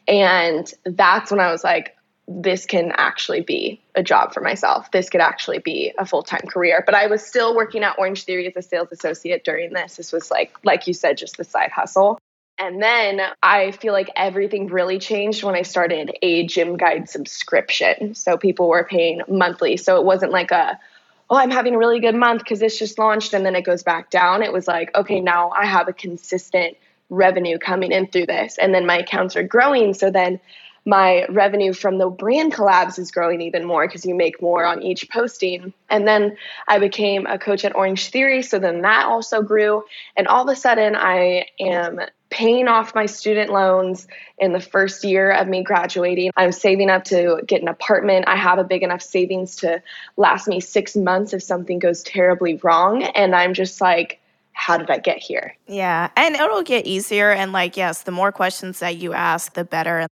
And 0.08 0.72
that's 0.84 1.30
when 1.30 1.40
I 1.40 1.50
was 1.50 1.64
like, 1.64 1.96
this 2.28 2.66
can 2.66 2.92
actually 2.96 3.40
be 3.40 3.80
a 3.94 4.02
job 4.02 4.34
for 4.34 4.40
myself. 4.40 4.90
This 4.90 5.08
could 5.08 5.20
actually 5.20 5.60
be 5.60 5.92
a 5.98 6.04
full 6.04 6.22
time 6.22 6.46
career. 6.48 6.82
But 6.84 6.94
I 6.94 7.06
was 7.06 7.24
still 7.24 7.54
working 7.54 7.84
at 7.84 7.96
Orange 7.98 8.24
Theory 8.24 8.46
as 8.48 8.56
a 8.56 8.62
sales 8.62 8.88
associate 8.90 9.44
during 9.44 9.72
this. 9.72 9.96
This 9.96 10.12
was 10.12 10.30
like, 10.30 10.52
like 10.64 10.86
you 10.86 10.92
said, 10.92 11.18
just 11.18 11.36
the 11.36 11.44
side 11.44 11.70
hustle. 11.70 12.18
And 12.58 12.82
then 12.82 13.20
I 13.42 13.72
feel 13.72 13.92
like 13.92 14.10
everything 14.16 14.66
really 14.68 14.98
changed 14.98 15.44
when 15.44 15.54
I 15.54 15.62
started 15.62 16.16
a 16.22 16.46
gym 16.46 16.76
guide 16.76 17.08
subscription. 17.08 18.14
So 18.14 18.38
people 18.38 18.68
were 18.68 18.84
paying 18.84 19.20
monthly. 19.28 19.76
So 19.76 19.96
it 19.96 20.04
wasn't 20.04 20.32
like 20.32 20.50
a, 20.50 20.80
oh, 21.28 21.36
I'm 21.36 21.50
having 21.50 21.74
a 21.74 21.78
really 21.78 22.00
good 22.00 22.14
month 22.14 22.42
because 22.42 22.60
this 22.60 22.78
just 22.78 22.98
launched 22.98 23.34
and 23.34 23.44
then 23.44 23.56
it 23.56 23.62
goes 23.62 23.82
back 23.82 24.10
down. 24.10 24.42
It 24.42 24.52
was 24.52 24.68
like, 24.68 24.96
okay, 24.96 25.20
now 25.20 25.50
I 25.50 25.66
have 25.66 25.88
a 25.88 25.92
consistent 25.92 26.76
revenue 27.10 27.58
coming 27.58 27.92
in 27.92 28.06
through 28.06 28.26
this. 28.26 28.58
And 28.58 28.74
then 28.74 28.86
my 28.86 28.98
accounts 28.98 29.36
are 29.36 29.42
growing. 29.42 29.94
So 29.94 30.10
then 30.10 30.40
my 30.84 31.26
revenue 31.28 31.72
from 31.72 31.98
the 31.98 32.08
brand 32.08 32.54
collabs 32.54 32.98
is 32.98 33.10
growing 33.10 33.40
even 33.40 33.64
more 33.64 33.86
because 33.86 34.06
you 34.06 34.14
make 34.14 34.40
more 34.40 34.64
on 34.64 34.82
each 34.82 35.10
posting. 35.10 35.72
And 35.90 36.06
then 36.06 36.36
I 36.68 36.78
became 36.78 37.26
a 37.26 37.38
coach 37.38 37.64
at 37.64 37.74
Orange 37.74 38.08
Theory. 38.10 38.42
So 38.42 38.60
then 38.60 38.82
that 38.82 39.06
also 39.06 39.42
grew. 39.42 39.82
And 40.16 40.28
all 40.28 40.48
of 40.48 40.56
a 40.56 40.58
sudden, 40.58 40.94
I 40.94 41.46
am 41.58 42.00
paying 42.30 42.68
off 42.68 42.94
my 42.94 43.06
student 43.06 43.52
loans 43.52 44.08
in 44.38 44.52
the 44.52 44.60
first 44.60 45.04
year 45.04 45.30
of 45.30 45.48
me 45.48 45.62
graduating. 45.62 46.30
I'm 46.36 46.52
saving 46.52 46.90
up 46.90 47.04
to 47.04 47.40
get 47.46 47.62
an 47.62 47.68
apartment. 47.68 48.26
I 48.28 48.36
have 48.36 48.58
a 48.58 48.64
big 48.64 48.82
enough 48.82 49.02
savings 49.02 49.56
to 49.56 49.82
last 50.16 50.48
me 50.48 50.60
six 50.60 50.96
months 50.96 51.32
if 51.32 51.42
something 51.42 51.78
goes 51.78 52.02
terribly 52.02 52.56
wrong. 52.62 53.02
And 53.02 53.34
I'm 53.34 53.54
just 53.54 53.80
like, 53.80 54.20
how 54.52 54.78
did 54.78 54.90
I 54.90 54.98
get 54.98 55.18
here? 55.18 55.54
Yeah. 55.66 56.08
And 56.16 56.34
it'll 56.34 56.62
get 56.62 56.86
easier. 56.86 57.30
And 57.30 57.52
like, 57.52 57.76
yes, 57.76 58.02
the 58.02 58.10
more 58.10 58.32
questions 58.32 58.78
that 58.80 58.96
you 58.96 59.12
ask, 59.12 59.52
the 59.52 59.64
better 59.64 60.06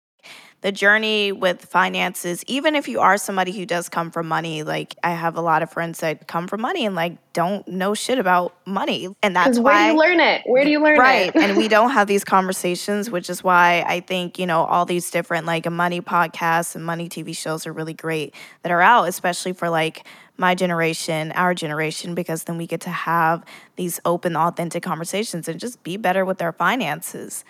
the 0.63 0.71
journey 0.71 1.33
with 1.33 1.65
finances, 1.65 2.41
even 2.47 2.73
if 2.73 2.87
you 2.87 3.01
are 3.01 3.17
somebody 3.17 3.51
who 3.51 3.65
does 3.65 3.89
come 3.89 4.09
from 4.09 4.29
money, 4.29 4.63
like 4.63 4.95
I 5.03 5.11
have 5.11 5.35
a 5.35 5.41
lot 5.41 5.61
of 5.61 5.69
friends 5.69 5.99
that 5.99 6.27
come 6.27 6.47
from 6.47 6.61
money 6.61 6.85
and 6.85 6.95
like 6.95 7.17
don't 7.33 7.67
know 7.67 7.93
shit 7.93 8.17
about 8.17 8.55
money. 8.65 9.13
And 9.21 9.35
that's 9.35 9.59
why 9.59 9.73
where 9.73 9.87
do 9.87 9.93
you 9.93 9.99
learn 9.99 10.19
it? 10.21 10.41
Where 10.45 10.63
do 10.63 10.69
you 10.69 10.81
learn 10.81 10.97
right. 10.97 11.27
it? 11.27 11.35
Right. 11.35 11.49
and 11.49 11.57
we 11.57 11.67
don't 11.67 11.89
have 11.91 12.07
these 12.07 12.23
conversations, 12.23 13.11
which 13.11 13.29
is 13.29 13.43
why 13.43 13.83
I 13.85 13.99
think, 13.99 14.39
you 14.39 14.45
know, 14.45 14.63
all 14.63 14.85
these 14.85 15.11
different 15.11 15.45
like 15.45 15.69
money 15.69 15.99
podcasts 15.99 16.75
and 16.75 16.85
money 16.85 17.09
TV 17.09 17.35
shows 17.35 17.67
are 17.67 17.73
really 17.73 17.93
great 17.93 18.33
that 18.61 18.71
are 18.71 18.81
out, 18.81 19.09
especially 19.09 19.51
for 19.51 19.69
like 19.69 20.05
my 20.37 20.55
generation, 20.55 21.33
our 21.33 21.53
generation, 21.53 22.15
because 22.15 22.45
then 22.45 22.57
we 22.57 22.67
get 22.67 22.79
to 22.81 22.89
have 22.89 23.43
these 23.75 23.99
open, 24.05 24.37
authentic 24.37 24.81
conversations 24.81 25.49
and 25.49 25.59
just 25.59 25.83
be 25.83 25.97
better 25.97 26.23
with 26.23 26.41
our 26.41 26.53
finances. 26.53 27.43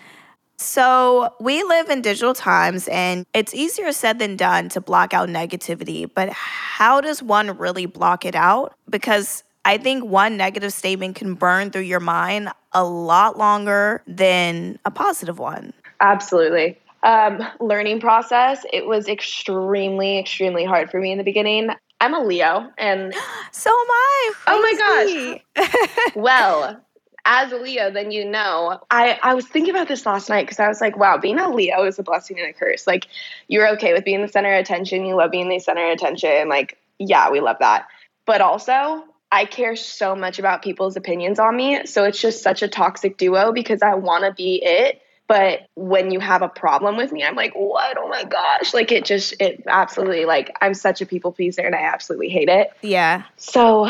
So, 0.63 1.33
we 1.41 1.61
live 1.61 1.89
in 1.89 2.01
digital 2.01 2.33
times 2.33 2.87
and 2.87 3.25
it's 3.33 3.53
easier 3.53 3.91
said 3.91 4.17
than 4.17 4.37
done 4.37 4.69
to 4.69 4.79
block 4.79 5.13
out 5.13 5.27
negativity, 5.27 6.09
but 6.11 6.29
how 6.29 7.01
does 7.01 7.21
one 7.21 7.57
really 7.57 7.85
block 7.85 8.23
it 8.23 8.33
out? 8.33 8.73
Because 8.89 9.43
I 9.65 9.77
think 9.77 10.05
one 10.05 10.37
negative 10.37 10.71
statement 10.71 11.17
can 11.17 11.35
burn 11.35 11.69
through 11.69 11.81
your 11.81 11.99
mind 11.99 12.49
a 12.71 12.85
lot 12.85 13.37
longer 13.37 14.01
than 14.07 14.79
a 14.85 14.89
positive 14.89 15.37
one. 15.37 15.73
Absolutely. 15.99 16.79
Um, 17.03 17.43
learning 17.59 17.99
process, 17.99 18.65
it 18.71 18.85
was 18.85 19.09
extremely, 19.09 20.17
extremely 20.17 20.63
hard 20.63 20.89
for 20.89 21.01
me 21.01 21.11
in 21.11 21.17
the 21.17 21.25
beginning. 21.25 21.71
I'm 21.99 22.13
a 22.13 22.21
Leo 22.23 22.71
and 22.77 23.13
so 23.51 23.69
am 23.69 23.75
I. 23.75 24.31
Oh 24.47 24.61
my 24.61 25.41
gosh. 25.57 26.11
well, 26.15 26.81
as 27.25 27.51
a 27.51 27.57
Leo, 27.57 27.89
then 27.89 28.11
you 28.11 28.25
know. 28.25 28.79
I, 28.91 29.19
I 29.23 29.33
was 29.33 29.47
thinking 29.47 29.73
about 29.73 29.87
this 29.87 30.05
last 30.05 30.29
night 30.29 30.45
because 30.45 30.59
I 30.59 30.67
was 30.67 30.81
like, 30.81 30.97
wow, 30.97 31.17
being 31.17 31.39
a 31.39 31.49
Leo 31.49 31.85
is 31.85 31.97
a 31.99 32.03
blessing 32.03 32.39
and 32.39 32.49
a 32.49 32.53
curse. 32.53 32.85
Like, 32.85 33.07
you're 33.47 33.69
okay 33.73 33.93
with 33.93 34.03
being 34.03 34.21
the 34.21 34.27
center 34.27 34.53
of 34.53 34.59
attention. 34.59 35.05
You 35.05 35.15
love 35.15 35.31
being 35.31 35.49
the 35.49 35.59
center 35.59 35.85
of 35.85 35.93
attention. 35.93 36.49
Like, 36.49 36.77
yeah, 36.99 37.29
we 37.29 37.39
love 37.39 37.57
that. 37.59 37.87
But 38.25 38.41
also, 38.41 39.03
I 39.31 39.45
care 39.45 39.75
so 39.75 40.15
much 40.15 40.37
about 40.37 40.61
people's 40.61 40.95
opinions 40.95 41.39
on 41.39 41.55
me. 41.55 41.85
So 41.85 42.03
it's 42.03 42.21
just 42.21 42.43
such 42.43 42.61
a 42.61 42.67
toxic 42.67 43.17
duo 43.17 43.51
because 43.51 43.81
I 43.81 43.95
want 43.95 44.25
to 44.25 44.33
be 44.33 44.61
it. 44.63 45.01
But 45.25 45.67
when 45.75 46.11
you 46.11 46.19
have 46.19 46.41
a 46.41 46.49
problem 46.49 46.97
with 46.97 47.13
me, 47.13 47.23
I'm 47.23 47.35
like, 47.35 47.53
what? 47.55 47.97
Oh 47.97 48.09
my 48.09 48.25
gosh. 48.25 48.73
Like, 48.73 48.91
it 48.91 49.05
just, 49.05 49.33
it 49.39 49.63
absolutely, 49.67 50.25
like, 50.25 50.55
I'm 50.61 50.73
such 50.73 51.01
a 51.01 51.05
people 51.05 51.31
pleaser 51.31 51.61
and 51.61 51.73
I 51.73 51.83
absolutely 51.83 52.27
hate 52.27 52.49
it. 52.49 52.71
Yeah. 52.81 53.23
So 53.37 53.89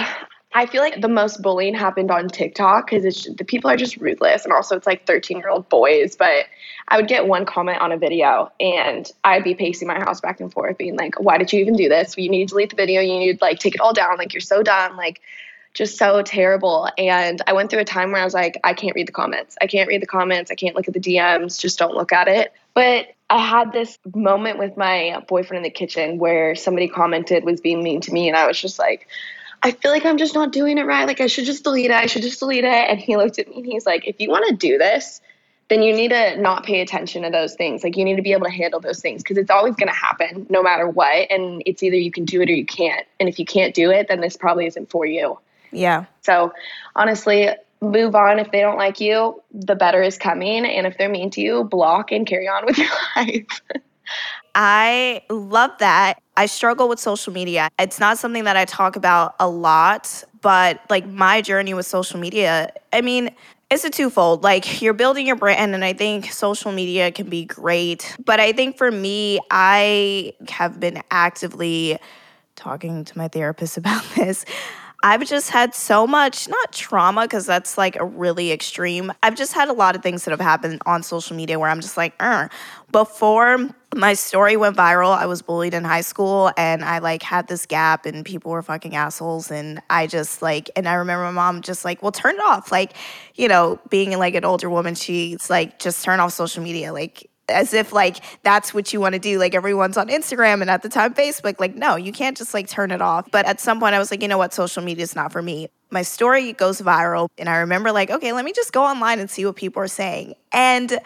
I 0.55 0.67
feel 0.67 0.81
like 0.81 1.01
the 1.01 1.07
most 1.07 1.41
bullying 1.41 1.73
happened 1.73 2.11
on 2.11 2.29
TikTok 2.29 2.89
because 2.89 3.23
the 3.25 3.43
people 3.43 3.71
are 3.71 3.75
just 3.75 3.97
ruthless, 3.97 4.43
and 4.43 4.53
also 4.53 4.75
it's 4.75 4.85
like 4.85 5.07
13 5.07 5.37
year 5.37 5.49
old 5.49 5.67
boys. 5.69 6.15
But 6.15 6.45
I 6.87 6.97
would 6.97 7.07
get 7.07 7.27
one 7.27 7.45
comment 7.45 7.81
on 7.81 7.91
a 7.91 7.97
video, 7.97 8.51
and 8.59 9.11
I'd 9.23 9.43
be 9.43 9.55
pacing 9.55 9.87
my 9.87 9.99
house 9.99 10.21
back 10.21 10.39
and 10.39 10.51
forth, 10.51 10.77
being 10.77 10.95
like, 10.95 11.19
"Why 11.19 11.37
did 11.37 11.51
you 11.51 11.59
even 11.61 11.75
do 11.75 11.89
this? 11.89 12.15
You 12.17 12.29
need 12.29 12.49
to 12.49 12.51
delete 12.51 12.69
the 12.69 12.75
video. 12.75 13.01
You 13.01 13.17
need 13.17 13.39
to 13.39 13.43
like 13.43 13.59
take 13.59 13.73
it 13.73 13.81
all 13.81 13.93
down. 13.93 14.17
Like 14.17 14.33
you're 14.33 14.41
so 14.41 14.61
dumb. 14.61 14.95
Like 14.95 15.21
just 15.73 15.97
so 15.97 16.21
terrible." 16.21 16.87
And 16.99 17.41
I 17.47 17.53
went 17.53 17.71
through 17.71 17.79
a 17.79 17.85
time 17.85 18.11
where 18.11 18.21
I 18.21 18.25
was 18.25 18.35
like, 18.35 18.59
"I 18.63 18.73
can't 18.73 18.95
read 18.95 19.07
the 19.07 19.13
comments. 19.13 19.57
I 19.59 19.65
can't 19.65 19.87
read 19.87 20.03
the 20.03 20.07
comments. 20.07 20.51
I 20.51 20.55
can't 20.55 20.75
look 20.75 20.87
at 20.87 20.93
the 20.93 20.99
DMs. 20.99 21.59
Just 21.59 21.79
don't 21.79 21.95
look 21.95 22.13
at 22.13 22.27
it." 22.27 22.53
But 22.75 23.07
I 23.29 23.39
had 23.39 23.71
this 23.71 23.97
moment 24.13 24.59
with 24.59 24.77
my 24.77 25.23
boyfriend 25.27 25.57
in 25.57 25.63
the 25.63 25.71
kitchen 25.71 26.19
where 26.19 26.53
somebody 26.53 26.87
commented 26.87 27.43
was 27.43 27.59
being 27.59 27.81
mean 27.81 28.01
to 28.01 28.13
me, 28.13 28.27
and 28.27 28.37
I 28.37 28.45
was 28.45 28.61
just 28.61 28.77
like 28.77 29.07
I 29.63 29.71
feel 29.71 29.91
like 29.91 30.05
I'm 30.05 30.17
just 30.17 30.35
not 30.35 30.51
doing 30.51 30.77
it 30.77 30.85
right. 30.85 31.07
Like 31.07 31.21
I 31.21 31.27
should 31.27 31.45
just 31.45 31.63
delete 31.63 31.85
it. 31.85 31.91
I 31.91 32.05
should 32.05 32.21
just 32.21 32.39
delete 32.39 32.65
it. 32.65 32.67
And 32.67 32.99
he 32.99 33.15
looked 33.15 33.39
at 33.39 33.47
me 33.47 33.57
and 33.57 33.65
he's 33.65 33.85
like, 33.85 34.05
if 34.07 34.19
you 34.19 34.29
want 34.29 34.45
to 34.49 34.55
do 34.55 34.77
this, 34.77 35.21
then 35.69 35.81
you 35.81 35.93
need 35.93 36.09
to 36.09 36.35
not 36.35 36.65
pay 36.65 36.81
attention 36.81 37.23
to 37.23 37.29
those 37.29 37.55
things. 37.55 37.83
Like 37.83 37.95
you 37.95 38.03
need 38.03 38.17
to 38.17 38.21
be 38.21 38.33
able 38.33 38.45
to 38.45 38.51
handle 38.51 38.81
those 38.81 38.99
things 38.99 39.23
because 39.23 39.37
it's 39.37 39.49
always 39.49 39.75
going 39.75 39.87
to 39.87 39.95
happen 39.95 40.45
no 40.49 40.61
matter 40.61 40.87
what. 40.87 41.31
And 41.31 41.63
it's 41.65 41.81
either 41.81 41.95
you 41.95 42.11
can 42.11 42.25
do 42.25 42.41
it 42.41 42.49
or 42.49 42.53
you 42.53 42.65
can't. 42.65 43.07
And 43.21 43.29
if 43.29 43.39
you 43.39 43.45
can't 43.45 43.73
do 43.73 43.89
it, 43.89 44.09
then 44.09 44.19
this 44.19 44.35
probably 44.35 44.65
isn't 44.67 44.89
for 44.91 45.05
you. 45.05 45.39
Yeah. 45.71 46.05
So 46.21 46.53
honestly, 46.95 47.47
move 47.81 48.15
on. 48.15 48.39
If 48.39 48.51
they 48.51 48.59
don't 48.59 48.77
like 48.77 48.99
you, 48.99 49.41
the 49.53 49.75
better 49.75 50.01
is 50.01 50.17
coming. 50.17 50.65
And 50.65 50.85
if 50.85 50.97
they're 50.97 51.09
mean 51.09 51.29
to 51.31 51.41
you, 51.41 51.63
block 51.63 52.11
and 52.11 52.27
carry 52.27 52.49
on 52.49 52.65
with 52.65 52.77
your 52.77 52.91
life. 53.15 53.61
I 54.55 55.23
love 55.29 55.71
that. 55.79 56.21
I 56.37 56.45
struggle 56.45 56.89
with 56.89 56.99
social 56.99 57.33
media. 57.33 57.69
It's 57.79 57.99
not 57.99 58.17
something 58.17 58.43
that 58.43 58.57
I 58.57 58.65
talk 58.65 58.95
about 58.95 59.35
a 59.39 59.47
lot, 59.47 60.23
but 60.41 60.81
like 60.89 61.07
my 61.07 61.41
journey 61.41 61.73
with 61.73 61.85
social 61.85 62.19
media, 62.19 62.71
I 62.91 63.01
mean, 63.01 63.31
it's 63.69 63.83
a 63.83 63.89
twofold. 63.89 64.43
Like 64.43 64.81
you're 64.81 64.93
building 64.93 65.25
your 65.25 65.35
brand, 65.35 65.73
and 65.73 65.83
I 65.83 65.93
think 65.93 66.31
social 66.31 66.71
media 66.71 67.11
can 67.11 67.29
be 67.29 67.45
great. 67.45 68.15
But 68.23 68.39
I 68.39 68.51
think 68.51 68.77
for 68.77 68.91
me, 68.91 69.39
I 69.49 70.33
have 70.49 70.79
been 70.79 71.01
actively 71.09 71.97
talking 72.55 73.03
to 73.05 73.17
my 73.17 73.27
therapist 73.27 73.77
about 73.77 74.03
this. 74.15 74.45
I've 75.05 75.25
just 75.27 75.49
had 75.49 75.75
so 75.75 76.07
much, 76.07 76.47
not 76.47 76.71
trauma, 76.71 77.23
because 77.23 77.45
that's 77.45 77.77
like 77.77 77.97
a 77.97 78.05
really 78.05 78.53
extreme. 78.53 79.11
I've 79.21 79.35
just 79.35 79.51
had 79.51 79.67
a 79.67 79.73
lot 79.73 79.97
of 79.97 80.01
things 80.01 80.23
that 80.23 80.31
have 80.31 80.39
happened 80.39 80.81
on 80.85 81.03
social 81.03 81.35
media 81.35 81.59
where 81.59 81.69
I'm 81.69 81.81
just 81.81 81.97
like, 81.97 82.13
er. 82.21 82.49
Before 82.93 83.69
my 83.93 84.13
story 84.13 84.55
went 84.55 84.77
viral, 84.77 85.17
I 85.17 85.25
was 85.25 85.41
bullied 85.41 85.73
in 85.73 85.83
high 85.83 86.01
school 86.01 86.51
and 86.57 86.85
I 86.85 86.99
like 86.99 87.21
had 87.21 87.47
this 87.47 87.65
gap 87.65 88.05
and 88.05 88.23
people 88.23 88.51
were 88.51 88.61
fucking 88.61 88.95
assholes. 88.95 89.51
And 89.51 89.81
I 89.89 90.07
just 90.07 90.41
like, 90.41 90.69
and 90.75 90.87
I 90.87 90.93
remember 90.93 91.25
my 91.25 91.31
mom 91.31 91.61
just 91.61 91.83
like, 91.83 92.01
well, 92.01 92.13
turn 92.13 92.35
it 92.35 92.41
off. 92.41 92.71
Like, 92.71 92.93
you 93.35 93.49
know, 93.49 93.81
being 93.89 94.17
like 94.17 94.35
an 94.35 94.45
older 94.45 94.69
woman, 94.69 94.95
she's 94.95 95.49
like, 95.49 95.79
just 95.79 96.05
turn 96.05 96.21
off 96.21 96.31
social 96.31 96.63
media. 96.63 96.93
Like, 96.93 97.29
as 97.49 97.73
if 97.73 97.91
like 97.91 98.23
that's 98.43 98.73
what 98.73 98.93
you 98.93 99.01
want 99.01 99.13
to 99.13 99.19
do. 99.19 99.37
Like 99.37 99.53
everyone's 99.53 99.97
on 99.97 100.07
Instagram 100.07 100.61
and 100.61 100.69
at 100.69 100.81
the 100.81 100.89
time 100.89 101.13
Facebook. 101.13 101.59
Like, 101.59 101.75
no, 101.75 101.95
you 101.95 102.11
can't 102.11 102.37
just 102.37 102.53
like 102.53 102.67
turn 102.67 102.91
it 102.91 103.01
off. 103.01 103.29
But 103.31 103.45
at 103.45 103.59
some 103.59 103.79
point 103.79 103.95
I 103.95 103.99
was 103.99 104.11
like, 104.11 104.21
you 104.21 104.27
know 104.27 104.37
what, 104.37 104.53
social 104.53 104.83
media 104.83 105.03
is 105.03 105.15
not 105.15 105.31
for 105.31 105.41
me. 105.41 105.69
My 105.91 106.01
story 106.01 106.53
goes 106.53 106.81
viral. 106.81 107.29
And 107.37 107.49
I 107.49 107.57
remember 107.57 107.91
like, 107.91 108.09
okay, 108.09 108.33
let 108.33 108.45
me 108.45 108.53
just 108.53 108.71
go 108.71 108.83
online 108.83 109.19
and 109.19 109.29
see 109.29 109.45
what 109.45 109.55
people 109.55 109.81
are 109.81 109.87
saying. 109.87 110.35
And 110.51 110.99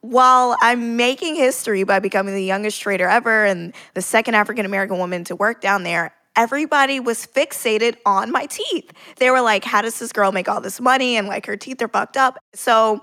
while 0.00 0.56
I'm 0.62 0.96
making 0.96 1.36
history 1.36 1.84
by 1.84 1.98
becoming 1.98 2.34
the 2.34 2.44
youngest 2.44 2.80
trader 2.80 3.06
ever 3.06 3.44
and 3.44 3.74
the 3.94 4.02
second 4.02 4.34
African 4.34 4.64
American 4.64 4.98
woman 4.98 5.24
to 5.24 5.36
work 5.36 5.60
down 5.60 5.82
there, 5.82 6.14
everybody 6.36 7.00
was 7.00 7.26
fixated 7.26 7.96
on 8.06 8.30
my 8.30 8.46
teeth. 8.46 8.92
They 9.16 9.30
were 9.30 9.42
like, 9.42 9.64
how 9.64 9.82
does 9.82 9.98
this 9.98 10.12
girl 10.12 10.32
make 10.32 10.48
all 10.48 10.60
this 10.60 10.80
money? 10.80 11.16
And 11.16 11.28
like 11.28 11.44
her 11.46 11.56
teeth 11.56 11.82
are 11.82 11.88
fucked 11.88 12.16
up. 12.16 12.38
So 12.54 13.02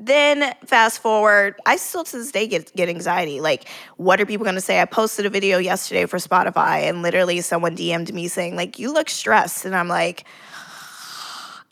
then 0.00 0.54
fast 0.64 1.00
forward, 1.00 1.56
I 1.66 1.76
still 1.76 2.04
to 2.04 2.18
this 2.18 2.32
day 2.32 2.46
get, 2.46 2.74
get 2.74 2.88
anxiety. 2.88 3.40
Like, 3.40 3.68
what 3.96 4.20
are 4.20 4.26
people 4.26 4.44
gonna 4.46 4.60
say? 4.60 4.80
I 4.80 4.86
posted 4.86 5.26
a 5.26 5.30
video 5.30 5.58
yesterday 5.58 6.06
for 6.06 6.18
Spotify 6.18 6.88
and 6.88 7.02
literally 7.02 7.40
someone 7.42 7.76
DM'd 7.76 8.12
me 8.14 8.26
saying, 8.26 8.56
like, 8.56 8.78
you 8.78 8.92
look 8.92 9.10
stressed. 9.10 9.64
And 9.64 9.76
I'm 9.76 9.88
like, 9.88 10.24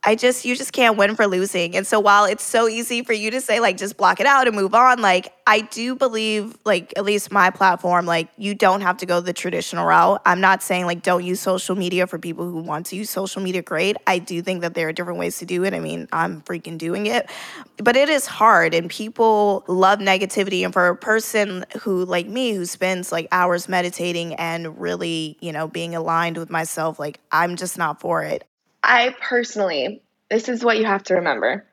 I 0.09 0.15
just 0.15 0.47
you 0.47 0.57
just 0.57 0.73
can't 0.73 0.97
win 0.97 1.17
for 1.17 1.27
losing. 1.27 1.77
And 1.77 1.87
so 1.87 2.01
while 2.01 2.25
it's 2.25 2.43
so 2.43 2.67
easy 2.67 3.03
for 3.03 3.13
you 3.13 3.31
to 3.31 3.43
say 3.43 3.61
like 3.61 3.77
just 3.77 3.99
block 3.99 4.21
it 4.21 4.27
out 4.27 4.47
and 4.47 4.57
move 4.57 4.75
on, 4.75 5.03
like 5.03 5.35
I 5.47 5.61
do 5.61 5.95
believe 5.95 6.57
like 6.65 6.95
at 6.97 7.05
least 7.05 7.31
my 7.31 7.51
platform 7.51 8.07
like 8.07 8.31
you 8.39 8.55
don't 8.55 8.81
have 8.81 8.97
to 8.99 9.07
go 9.07 9.21
the 9.21 9.35
traditional 9.35 9.85
route. 9.85 10.23
I'm 10.25 10.41
not 10.41 10.63
saying 10.63 10.87
like 10.87 11.03
don't 11.03 11.27
use 11.27 11.41
social 11.41 11.77
media 11.77 12.07
for 12.07 12.19
people 12.19 12.51
who 12.51 12.63
want 12.63 12.87
to 12.87 12.97
use 12.97 13.11
social 13.11 13.43
media 13.43 13.61
great. 13.61 13.99
I 14.07 14.19
do 14.19 14.41
think 14.41 14.63
that 14.63 14.73
there 14.73 14.89
are 14.89 14.93
different 14.93 15.19
ways 15.19 15.37
to 15.41 15.45
do 15.45 15.63
it. 15.65 15.75
I 15.75 15.79
mean, 15.79 16.09
I'm 16.11 16.41
freaking 16.41 16.79
doing 16.79 17.05
it. 17.05 17.29
But 17.77 17.95
it 17.95 18.09
is 18.09 18.25
hard 18.25 18.73
and 18.73 18.89
people 18.89 19.63
love 19.69 19.99
negativity 19.99 20.65
and 20.65 20.73
for 20.73 20.87
a 20.87 20.97
person 20.97 21.67
who 21.83 22.07
like 22.07 22.27
me 22.27 22.53
who 22.53 22.65
spends 22.65 23.13
like 23.13 23.29
hours 23.31 23.69
meditating 23.69 24.37
and 24.37 24.81
really, 24.81 25.37
you 25.43 25.53
know, 25.53 25.69
being 25.69 25.95
aligned 25.95 26.39
with 26.39 26.49
myself, 26.49 26.99
like 26.99 27.21
I'm 27.31 27.57
just 27.57 27.77
not 27.77 28.01
for 28.01 28.23
it. 28.23 28.49
I 28.83 29.15
personally, 29.21 30.03
this 30.31 30.49
is 30.49 30.65
what 30.65 30.79
you 30.79 30.85
have 30.85 31.03
to 31.05 31.15
remember. 31.15 31.65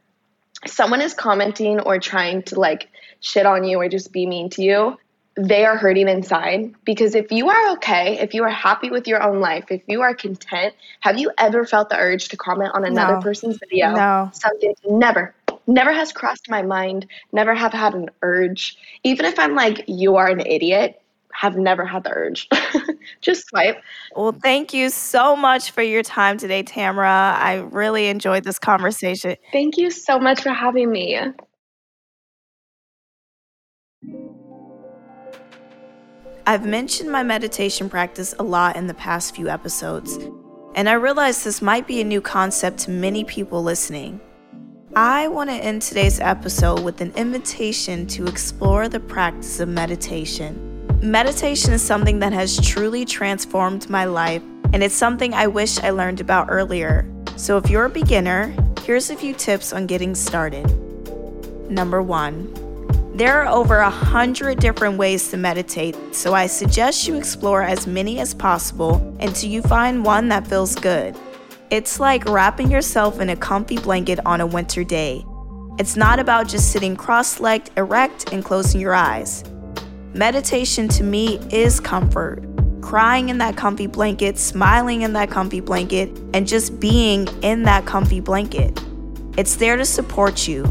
Someone 0.66 1.02
is 1.02 1.14
commenting 1.14 1.80
or 1.80 2.00
trying 2.00 2.44
to 2.44 2.60
like 2.60 2.90
shit 3.20 3.46
on 3.46 3.64
you 3.64 3.80
or 3.80 3.90
just 3.90 4.12
be 4.12 4.26
mean 4.26 4.50
to 4.52 4.64
you, 4.64 4.98
they 5.36 5.66
are 5.66 5.78
hurting 5.78 6.08
inside. 6.08 6.74
Because 6.86 7.16
if 7.16 7.32
you 7.32 7.50
are 7.50 7.72
okay, 7.74 8.20
if 8.20 8.34
you 8.34 8.44
are 8.44 8.50
happy 8.50 8.90
with 8.90 9.08
your 9.08 9.22
own 9.22 9.40
life, 9.40 9.66
if 9.70 9.84
you 9.88 10.02
are 10.02 10.16
content, 10.16 10.74
have 11.02 11.20
you 11.20 11.32
ever 11.38 11.66
felt 11.66 11.90
the 11.90 11.98
urge 11.98 12.30
to 12.30 12.38
comment 12.38 12.72
on 12.74 12.86
another 12.86 13.16
no. 13.16 13.22
person's 13.22 13.58
video? 13.58 13.94
No. 13.94 14.32
Something 14.34 14.76
never. 14.86 15.36
Never 15.68 15.92
has 15.92 16.12
crossed 16.12 16.50
my 16.50 16.62
mind. 16.62 17.08
Never 17.32 17.54
have 17.54 17.74
had 17.74 17.96
an 17.96 18.10
urge. 18.22 18.78
Even 19.04 19.26
if 19.26 19.40
I'm 19.40 19.56
like, 19.56 19.86
you 19.88 20.16
are 20.18 20.28
an 20.28 20.40
idiot, 20.40 21.02
have 21.36 21.58
never 21.58 21.86
had 21.86 22.04
the 22.04 22.12
urge. 22.12 22.48
Just 23.22 23.48
swipe. 23.48 23.82
Well, 24.16 24.32
thank 24.32 24.74
you 24.74 24.90
so 24.90 25.36
much 25.36 25.72
for 25.72 25.82
your 25.82 26.04
time 26.04 26.38
today, 26.38 26.64
Tamara. 26.64 27.36
I 27.38 27.56
really 27.72 28.08
enjoyed 28.08 28.44
this 28.44 28.58
conversation. 28.58 29.36
Thank 29.52 29.78
you 29.78 29.92
so 29.92 30.20
much 30.20 30.42
for 30.42 30.50
having 30.50 30.92
me. 30.92 31.20
I've 36.48 36.66
mentioned 36.66 37.12
my 37.12 37.24
meditation 37.24 37.90
practice 37.90 38.36
a 38.38 38.44
lot 38.44 38.76
in 38.76 38.88
the 38.88 38.94
past 38.94 39.36
few 39.36 39.50
episodes, 39.50 40.18
and 40.76 40.88
I 40.88 40.94
realize 40.94 41.44
this 41.44 41.62
might 41.62 41.88
be 41.88 42.02
a 42.02 42.04
new 42.04 42.22
concept 42.22 42.80
to 42.80 42.92
many 42.92 43.24
people 43.24 43.64
listening. 43.64 44.22
I 44.96 45.28
want 45.28 45.50
to 45.50 45.56
end 45.56 45.82
today's 45.82 46.20
episode 46.20 46.82
with 46.82 47.02
an 47.02 47.12
invitation 47.16 48.06
to 48.08 48.28
explore 48.28 48.88
the 48.88 49.00
practice 49.00 49.60
of 49.60 49.68
meditation. 49.68 50.75
Meditation 51.02 51.74
is 51.74 51.82
something 51.82 52.20
that 52.20 52.34
has 52.34 52.60
truly 52.66 53.06
transformed 53.06 53.90
my 53.90 54.06
life, 54.06 54.42
and 54.74 54.82
it's 54.82 54.96
something 54.96 55.34
I 55.34 55.46
wish 55.46 55.78
I 55.80 55.90
learned 55.90 56.22
about 56.22 56.48
earlier. 56.50 57.06
So, 57.36 57.58
if 57.58 57.70
you're 57.70 57.86
a 57.86 57.90
beginner, 57.90 58.56
here's 58.82 59.10
a 59.10 59.16
few 59.16 59.34
tips 59.34 59.74
on 59.74 59.88
getting 59.88 60.16
started. 60.16 60.66
Number 61.70 62.02
one, 62.02 62.52
there 63.14 63.42
are 63.42 63.48
over 63.48 63.78
a 63.78 63.90
hundred 63.90 64.60
different 64.60 64.98
ways 64.98 65.30
to 65.32 65.38
meditate, 65.38 65.96
so 66.14 66.34
I 66.34 66.48
suggest 66.48 67.08
you 67.08 67.16
explore 67.16 67.62
as 67.62 67.86
many 67.88 68.20
as 68.20 68.34
possible 68.34 68.96
until 69.20 69.50
you 69.50 69.62
find 69.62 70.06
one 70.06 70.30
that 70.30 70.48
feels 70.48 70.76
good. 70.76 71.16
It's 71.70 72.00
like 72.00 72.26
wrapping 72.26 72.72
yourself 72.72 73.20
in 73.20 73.30
a 73.30 73.36
comfy 73.36 73.78
blanket 73.78 74.20
on 74.26 74.40
a 74.40 74.48
winter 74.48 74.84
day. 74.84 75.26
It's 75.78 75.98
not 75.98 76.20
about 76.20 76.48
just 76.48 76.72
sitting 76.72 76.96
cross 76.96 77.40
legged, 77.42 77.72
erect, 77.76 78.32
and 78.32 78.46
closing 78.46 78.80
your 78.80 78.94
eyes. 78.94 79.44
Meditation 80.16 80.88
to 80.88 81.04
me 81.04 81.40
is 81.52 81.82
comfort. 81.82 82.42
Crying 82.82 83.28
in 83.28 83.40
that 83.40 83.58
comfy 83.58 83.86
blanket, 83.86 84.38
smiling 84.38 85.02
in 85.02 85.12
that 85.12 85.30
comfy 85.30 85.60
blanket, 85.60 86.10
and 86.34 86.48
just 86.48 86.80
being 86.80 87.28
in 87.44 87.64
that 87.64 87.86
comfy 87.86 88.22
blanket. 88.22 88.82
It's 89.38 89.58
there 89.58 89.76
to 89.76 89.84
support 89.84 90.48
you, 90.48 90.64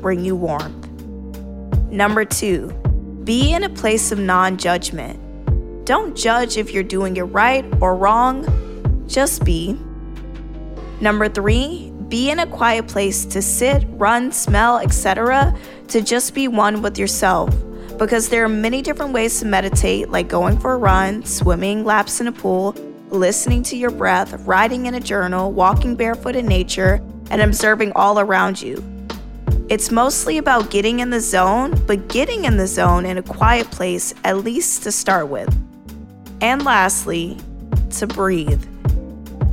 bring 0.00 0.24
you 0.24 0.34
warmth. 0.34 0.88
Number 1.92 2.24
two, 2.24 2.72
be 3.22 3.52
in 3.52 3.62
a 3.62 3.68
place 3.68 4.10
of 4.10 4.18
non 4.18 4.56
judgment. 4.56 5.16
Don't 5.86 6.16
judge 6.16 6.56
if 6.56 6.72
you're 6.72 6.82
doing 6.82 7.18
it 7.18 7.22
right 7.22 7.64
or 7.80 7.94
wrong, 7.94 9.04
just 9.06 9.44
be. 9.44 9.78
Number 11.00 11.28
three, 11.28 11.92
be 12.08 12.30
in 12.30 12.40
a 12.40 12.48
quiet 12.48 12.88
place 12.88 13.24
to 13.26 13.42
sit, 13.42 13.84
run, 13.90 14.32
smell, 14.32 14.78
etc., 14.78 15.56
to 15.86 16.02
just 16.02 16.34
be 16.34 16.48
one 16.48 16.82
with 16.82 16.98
yourself 16.98 17.54
because 17.98 18.28
there 18.28 18.44
are 18.44 18.48
many 18.48 18.80
different 18.80 19.12
ways 19.12 19.40
to 19.40 19.46
meditate, 19.46 20.08
like 20.08 20.28
going 20.28 20.58
for 20.58 20.74
a 20.74 20.78
run, 20.78 21.24
swimming 21.24 21.84
laps 21.84 22.20
in 22.20 22.28
a 22.28 22.32
pool, 22.32 22.72
listening 23.10 23.62
to 23.64 23.76
your 23.76 23.90
breath, 23.90 24.32
writing 24.46 24.86
in 24.86 24.94
a 24.94 25.00
journal, 25.00 25.50
walking 25.50 25.96
barefoot 25.96 26.36
in 26.36 26.46
nature, 26.46 27.02
and 27.30 27.42
observing 27.42 27.92
all 27.92 28.20
around 28.20 28.62
you. 28.62 28.82
It's 29.68 29.90
mostly 29.90 30.38
about 30.38 30.70
getting 30.70 31.00
in 31.00 31.10
the 31.10 31.20
zone, 31.20 31.74
but 31.86 32.08
getting 32.08 32.44
in 32.44 32.56
the 32.56 32.66
zone 32.66 33.04
in 33.04 33.18
a 33.18 33.22
quiet 33.22 33.70
place, 33.70 34.14
at 34.24 34.38
least 34.38 34.84
to 34.84 34.92
start 34.92 35.28
with. 35.28 35.54
And 36.40 36.64
lastly, 36.64 37.36
to 37.98 38.06
breathe. 38.06 38.64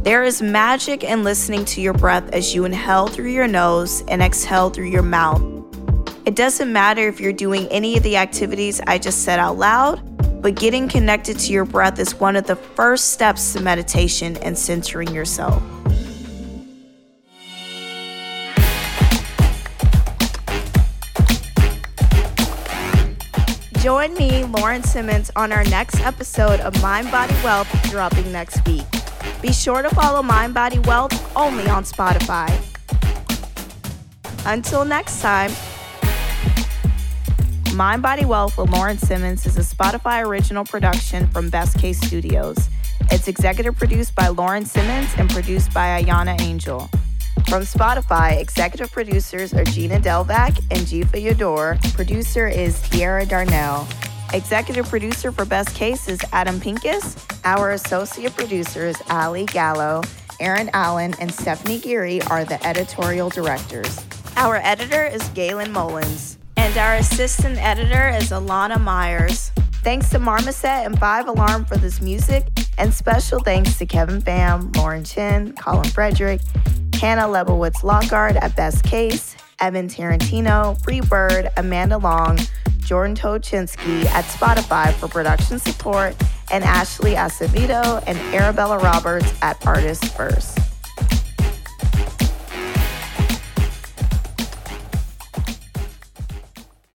There 0.03 0.23
is 0.23 0.41
magic 0.41 1.03
in 1.03 1.23
listening 1.23 1.65
to 1.65 1.81
your 1.81 1.93
breath 1.93 2.29
as 2.29 2.53
you 2.53 2.63
inhale 2.65 3.08
through 3.08 3.31
your 3.31 3.47
nose 3.47 4.03
and 4.08 4.21
exhale 4.21 4.69
through 4.69 4.89
your 4.89 5.01
mouth. 5.01 5.54
It 6.25 6.35
doesn't 6.35 6.73
matter 6.73 7.07
if 7.07 7.19
you're 7.19 7.31
doing 7.31 7.67
any 7.67 7.97
of 7.97 8.03
the 8.03 8.17
activities 8.17 8.81
I 8.88 8.97
just 8.97 9.23
said 9.23 9.38
out 9.38 9.59
loud, 9.59 10.41
but 10.41 10.55
getting 10.55 10.88
connected 10.88 11.38
to 11.38 11.53
your 11.53 11.65
breath 11.65 11.99
is 11.99 12.15
one 12.15 12.35
of 12.35 12.47
the 12.47 12.55
first 12.55 13.11
steps 13.11 13.53
to 13.53 13.61
meditation 13.61 14.35
and 14.38 14.57
centering 14.57 15.13
yourself. 15.13 15.61
Join 23.83 24.15
me, 24.15 24.45
Lauren 24.45 24.81
Simmons, 24.81 25.29
on 25.35 25.51
our 25.51 25.63
next 25.65 26.01
episode 26.01 26.59
of 26.61 26.81
Mind 26.81 27.11
Body 27.11 27.35
Wealth 27.43 27.69
dropping 27.91 28.31
next 28.31 28.67
week. 28.67 28.85
Be 29.43 29.53
sure 29.53 29.83
to 29.83 29.91
follow 29.91 30.23
Mind 30.23 30.55
Body 30.55 30.79
Wealth 30.79 31.38
only 31.38 31.67
on 31.67 31.83
Spotify. 31.83 32.49
Until 34.47 34.85
next 34.85 35.21
time, 35.21 35.51
Mind 37.75 38.01
Body 38.01 38.23
Wealth 38.23 38.57
with 38.57 38.69
Lauren 38.69 38.97
Simmons 38.97 39.45
is 39.45 39.57
a 39.57 39.75
Spotify 39.75 40.25
original 40.25 40.63
production 40.63 41.27
from 41.27 41.49
Best 41.49 41.77
Case 41.77 41.99
Studios. 41.99 42.69
It's 43.11 43.27
executive 43.27 43.75
produced 43.75 44.15
by 44.15 44.29
Lauren 44.29 44.65
Simmons 44.65 45.09
and 45.17 45.29
produced 45.29 45.73
by 45.73 46.01
Ayana 46.01 46.39
Angel. 46.39 46.89
From 47.49 47.63
Spotify, 47.63 48.39
executive 48.39 48.93
producers 48.93 49.53
are 49.53 49.65
Gina 49.65 49.99
Delvac 49.99 50.57
and 50.71 50.88
Jifa 50.88 51.21
Yador. 51.21 51.77
Producer 51.93 52.47
is 52.47 52.81
Tiara 52.83 53.25
Darnell. 53.25 53.85
Executive 54.33 54.88
producer 54.88 55.33
for 55.33 55.43
Best 55.43 55.75
Case 55.75 56.07
is 56.07 56.21
Adam 56.31 56.61
Pincus. 56.61 57.17
Our 57.43 57.71
associate 57.71 58.38
producers, 58.38 58.95
Ali 59.09 59.47
Gallo, 59.47 60.01
Aaron 60.39 60.69
Allen, 60.71 61.13
and 61.19 61.29
Stephanie 61.29 61.79
Geary 61.79 62.21
are 62.21 62.45
the 62.45 62.65
editorial 62.65 63.27
directors. 63.27 64.05
Our 64.38 64.55
editor 64.63 65.05
is 65.05 65.27
Galen 65.29 65.73
Mullins. 65.73 66.38
And 66.75 66.81
our 66.83 66.95
assistant 66.95 67.57
editor 67.63 68.09
is 68.09 68.31
Alana 68.31 68.81
Myers. 68.81 69.49
Thanks 69.81 70.09
to 70.09 70.19
Marmoset 70.19 70.65
and 70.65 70.99
Five 70.99 71.25
Alarm 71.25 71.63
for 71.63 71.77
this 71.77 72.01
music, 72.01 72.47
and 72.77 72.93
special 72.93 73.39
thanks 73.39 73.77
to 73.77 73.85
Kevin 73.85 74.21
Pham, 74.21 74.75
Lauren 74.75 75.05
Chin, 75.05 75.53
Colin 75.53 75.88
Frederick, 75.88 76.41
Hannah 76.95 77.29
Lebowitz 77.29 77.81
Lockhart 77.81 78.35
at 78.35 78.57
Best 78.57 78.83
Case, 78.83 79.38
Evan 79.61 79.88
Tarantino, 79.88 80.77
Free 80.83 80.99
Bird, 80.99 81.49
Amanda 81.55 81.97
Long, 81.97 82.38
Jordan 82.79 83.15
Tochinsky 83.15 84.03
at 84.07 84.25
Spotify 84.25 84.91
for 84.95 85.07
production 85.07 85.59
support, 85.59 86.13
and 86.51 86.65
Ashley 86.65 87.13
Acevedo 87.13 88.03
and 88.05 88.17
Arabella 88.35 88.79
Roberts 88.79 89.33
at 89.41 89.65
Artists 89.65 90.09
First. 90.09 90.64